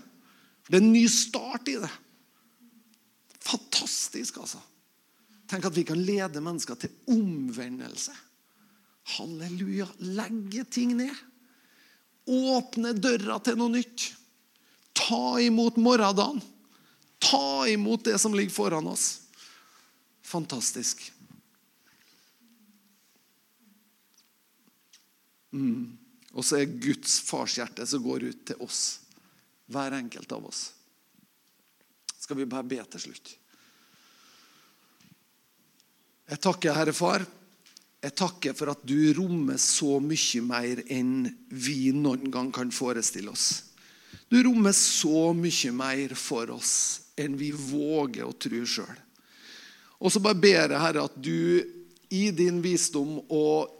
Det 0.68 0.76
er 0.76 0.84
en 0.84 0.92
ny 0.92 1.06
start 1.10 1.70
i 1.72 1.78
det. 1.80 1.92
Fantastisk, 3.46 4.42
altså. 4.42 4.60
Tenk 5.46 5.68
at 5.68 5.76
vi 5.76 5.86
kan 5.86 6.00
lede 6.02 6.42
mennesker 6.42 6.76
til 6.78 6.92
omvendelse. 7.14 8.12
Halleluja. 9.16 9.86
Legge 10.18 10.66
ting 10.68 10.96
ned. 10.98 11.14
Åpne 12.26 12.92
døra 12.98 13.38
til 13.42 13.58
noe 13.58 13.70
nytt. 13.76 14.10
Ta 14.96 15.38
imot 15.40 15.78
morgendagen. 15.78 16.40
Ta 17.22 17.68
imot 17.70 18.04
det 18.04 18.18
som 18.18 18.34
ligger 18.34 18.54
foran 18.54 18.88
oss. 18.90 19.06
Fantastisk. 20.26 21.04
Mm. 25.54 25.96
Og 26.36 26.44
så 26.44 26.60
er 26.60 26.78
Guds 26.82 27.20
farshjerte 27.24 27.86
som 27.88 28.02
går 28.04 28.26
ut 28.28 28.42
til 28.50 28.62
oss. 28.66 28.82
Hver 29.72 29.94
enkelt 29.96 30.32
av 30.34 30.44
oss. 30.50 30.68
Skal 32.18 32.40
vi 32.40 32.48
bare 32.50 32.66
be 32.66 32.82
til 32.90 33.06
slutt. 33.06 33.36
Jeg 36.26 36.42
takker, 36.42 36.74
Herre 36.74 36.94
Far. 36.96 37.22
Jeg 38.04 38.14
takker 38.18 38.54
for 38.56 38.70
at 38.74 38.82
du 38.86 38.98
rommer 39.16 39.58
så 39.60 39.96
mye 40.02 40.42
mer 40.44 40.82
enn 40.92 41.24
vi 41.48 41.92
noen 41.96 42.28
gang 42.32 42.52
kan 42.54 42.70
forestille 42.74 43.32
oss. 43.32 43.48
Du 44.28 44.38
rommer 44.42 44.74
så 44.76 45.32
mye 45.36 45.72
mer 45.74 46.14
for 46.18 46.52
oss 46.54 46.74
enn 47.16 47.38
vi 47.40 47.52
våger 47.54 48.26
å 48.26 48.36
tro 48.36 48.62
sjøl. 48.68 48.98
Og 49.96 50.12
så 50.12 50.20
bare 50.20 50.36
ber 50.36 50.74
jeg, 50.74 50.80
Herre, 50.82 51.06
at 51.08 51.16
du 51.16 51.64
i 52.12 52.28
din 52.36 52.60
visdom 52.62 53.16
og 53.32 53.72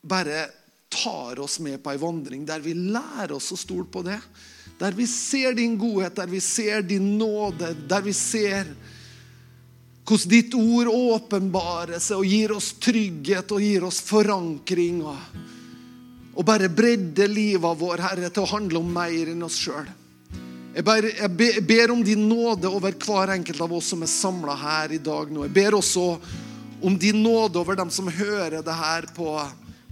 bare 0.00 0.46
tar 0.90 1.38
oss 1.44 1.58
med 1.62 1.78
på 1.82 1.92
ei 1.92 2.00
vandring 2.00 2.46
der 2.48 2.62
vi 2.64 2.72
lærer 2.74 3.36
oss 3.36 3.52
å 3.54 3.58
stole 3.60 3.86
på 3.86 4.02
det. 4.06 4.18
Der 4.80 4.96
vi 4.96 5.04
ser 5.06 5.52
din 5.54 5.76
godhet, 5.78 6.16
der 6.16 6.30
vi 6.30 6.40
ser 6.40 6.82
din 6.82 7.12
nåde, 7.20 7.74
der 7.86 8.02
vi 8.02 8.14
ser 8.16 8.72
hvordan 10.10 10.32
ditt 10.32 10.56
ord 10.58 10.90
åpenbarer 10.90 12.02
seg 12.02 12.18
og 12.18 12.26
gir 12.26 12.54
oss 12.56 12.72
trygghet 12.82 13.54
og 13.54 13.62
gir 13.62 13.86
oss 13.86 14.00
forankring. 14.02 15.04
Og, 15.06 16.42
bare 16.46 16.70
bredde 16.72 17.28
livet 17.30 17.80
vår, 17.80 18.02
Herre, 18.02 18.30
til 18.32 18.44
å 18.44 18.52
handle 18.56 18.82
om 18.82 18.92
mer 18.94 19.30
enn 19.30 19.46
oss 19.46 19.58
sjøl. 19.60 19.88
Jeg, 20.74 20.84
jeg, 20.86 21.62
ber 21.66 21.90
om 21.94 22.02
din 22.06 22.28
nåde 22.30 22.70
over 22.70 22.94
hver 22.94 23.34
enkelt 23.34 23.60
av 23.62 23.72
oss 23.74 23.90
som 23.90 24.04
er 24.06 24.10
samla 24.10 24.54
her 24.58 24.94
i 24.94 25.00
dag 25.02 25.32
nå. 25.32 25.46
Jeg 25.48 25.54
ber 25.56 25.78
også 25.78 26.04
om 26.80 26.94
din 26.98 27.18
nåde 27.22 27.58
over 27.60 27.76
dem 27.76 27.90
som 27.92 28.08
hører 28.08 28.62
det 28.64 28.76
her 28.78 29.08
på 29.16 29.34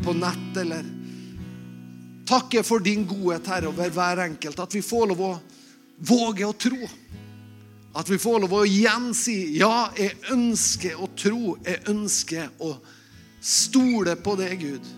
på 0.04 0.12
nett 0.12 0.56
eller 0.56 0.84
Takker 2.28 2.62
for 2.62 2.82
din 2.84 3.06
godhet, 3.08 3.46
Herre, 3.48 3.70
over 3.70 3.88
hver 3.88 4.20
enkelt. 4.20 4.58
At 4.60 4.74
vi 4.76 4.82
får 4.84 5.06
lov 5.08 5.20
å 5.24 5.30
våge 6.04 6.44
å 6.44 6.52
tro. 6.52 6.76
At 7.92 8.08
vi 8.10 8.18
får 8.20 8.40
lov 8.44 8.52
å 8.52 8.64
igjen 8.68 9.12
si 9.16 9.56
ja, 9.58 9.88
jeg 9.96 10.16
ønsker 10.34 11.00
å 11.00 11.08
tro. 11.16 11.56
Jeg 11.64 11.82
ønsker 11.88 12.50
å 12.64 12.74
stole 13.40 14.16
på 14.20 14.36
det, 14.38 14.50
Gud. 14.60 14.90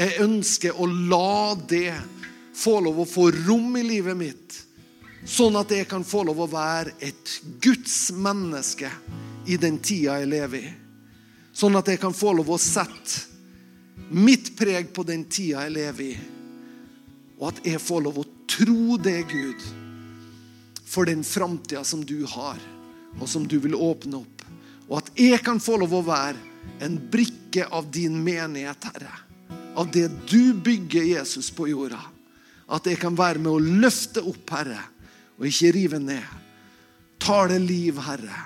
Jeg 0.00 0.22
ønsker 0.24 0.80
å 0.80 0.86
la 0.86 1.54
det 1.68 1.94
få 2.60 2.80
lov 2.84 3.02
å 3.02 3.08
få 3.08 3.30
rom 3.46 3.76
i 3.76 3.84
livet 3.86 4.16
mitt, 4.16 4.58
sånn 5.24 5.56
at 5.60 5.72
jeg 5.72 5.88
kan 5.88 6.04
få 6.04 6.24
lov 6.28 6.42
å 6.44 6.50
være 6.50 6.94
et 7.04 7.34
Guds 7.62 8.10
menneske 8.16 8.90
i 9.48 9.56
den 9.60 9.78
tida 9.80 10.18
jeg 10.20 10.30
lever 10.30 10.64
i. 10.64 10.72
Sånn 11.52 11.76
at 11.76 11.88
jeg 11.90 12.00
kan 12.00 12.14
få 12.16 12.34
lov 12.36 12.52
å 12.52 12.60
sette 12.60 13.28
mitt 14.10 14.52
preg 14.58 14.90
på 14.94 15.04
den 15.06 15.26
tida 15.30 15.66
jeg 15.66 15.76
lever 15.76 16.04
i. 16.06 16.14
Og 17.40 17.50
at 17.50 17.62
jeg 17.66 17.80
får 17.82 18.04
lov 18.06 18.20
å 18.20 18.28
tro 18.50 18.96
det, 19.00 19.22
Gud, 19.30 19.64
for 20.90 21.06
den 21.06 21.24
framtida 21.24 21.84
som 21.84 22.02
du 22.04 22.24
har, 22.26 22.58
og 23.20 23.28
som 23.28 23.46
du 23.48 23.58
vil 23.62 23.76
åpne 23.78 24.24
opp. 24.24 24.42
Og 24.90 24.96
at 24.98 25.10
jeg 25.14 25.38
kan 25.46 25.62
få 25.62 25.76
lov 25.78 25.94
å 25.94 26.02
være 26.02 26.82
en 26.82 26.96
brikke 27.12 27.68
av 27.70 27.86
din 27.94 28.16
menighet, 28.24 28.88
Herre. 28.90 29.12
Av 29.78 29.86
det 29.94 30.08
du 30.26 30.54
bygger 30.54 31.06
Jesus 31.12 31.52
på 31.54 31.68
jorda. 31.70 32.00
At 32.66 32.88
jeg 32.90 32.98
kan 33.02 33.14
være 33.18 33.38
med 33.38 33.52
å 33.52 33.82
løfte 33.84 34.24
opp, 34.26 34.50
Herre, 34.50 34.82
og 35.38 35.46
ikke 35.46 35.70
rive 35.78 36.02
ned. 36.02 36.26
Tar 37.22 37.52
det 37.52 37.60
liv, 37.62 38.00
Herre. 38.02 38.42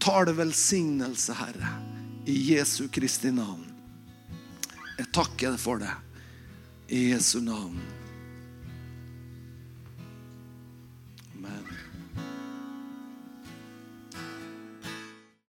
Tar 0.00 0.30
det 0.30 0.36
velsignelse, 0.40 1.36
Herre. 1.36 1.74
I 2.26 2.38
Jesu 2.54 2.86
Kristi 2.92 3.30
navn. 3.34 3.68
Jeg 4.96 5.12
takker 5.12 5.52
deg 5.52 5.60
for 5.60 5.84
det. 5.84 5.92
I 6.88 7.10
Jesu 7.12 7.42
navn. 7.44 7.76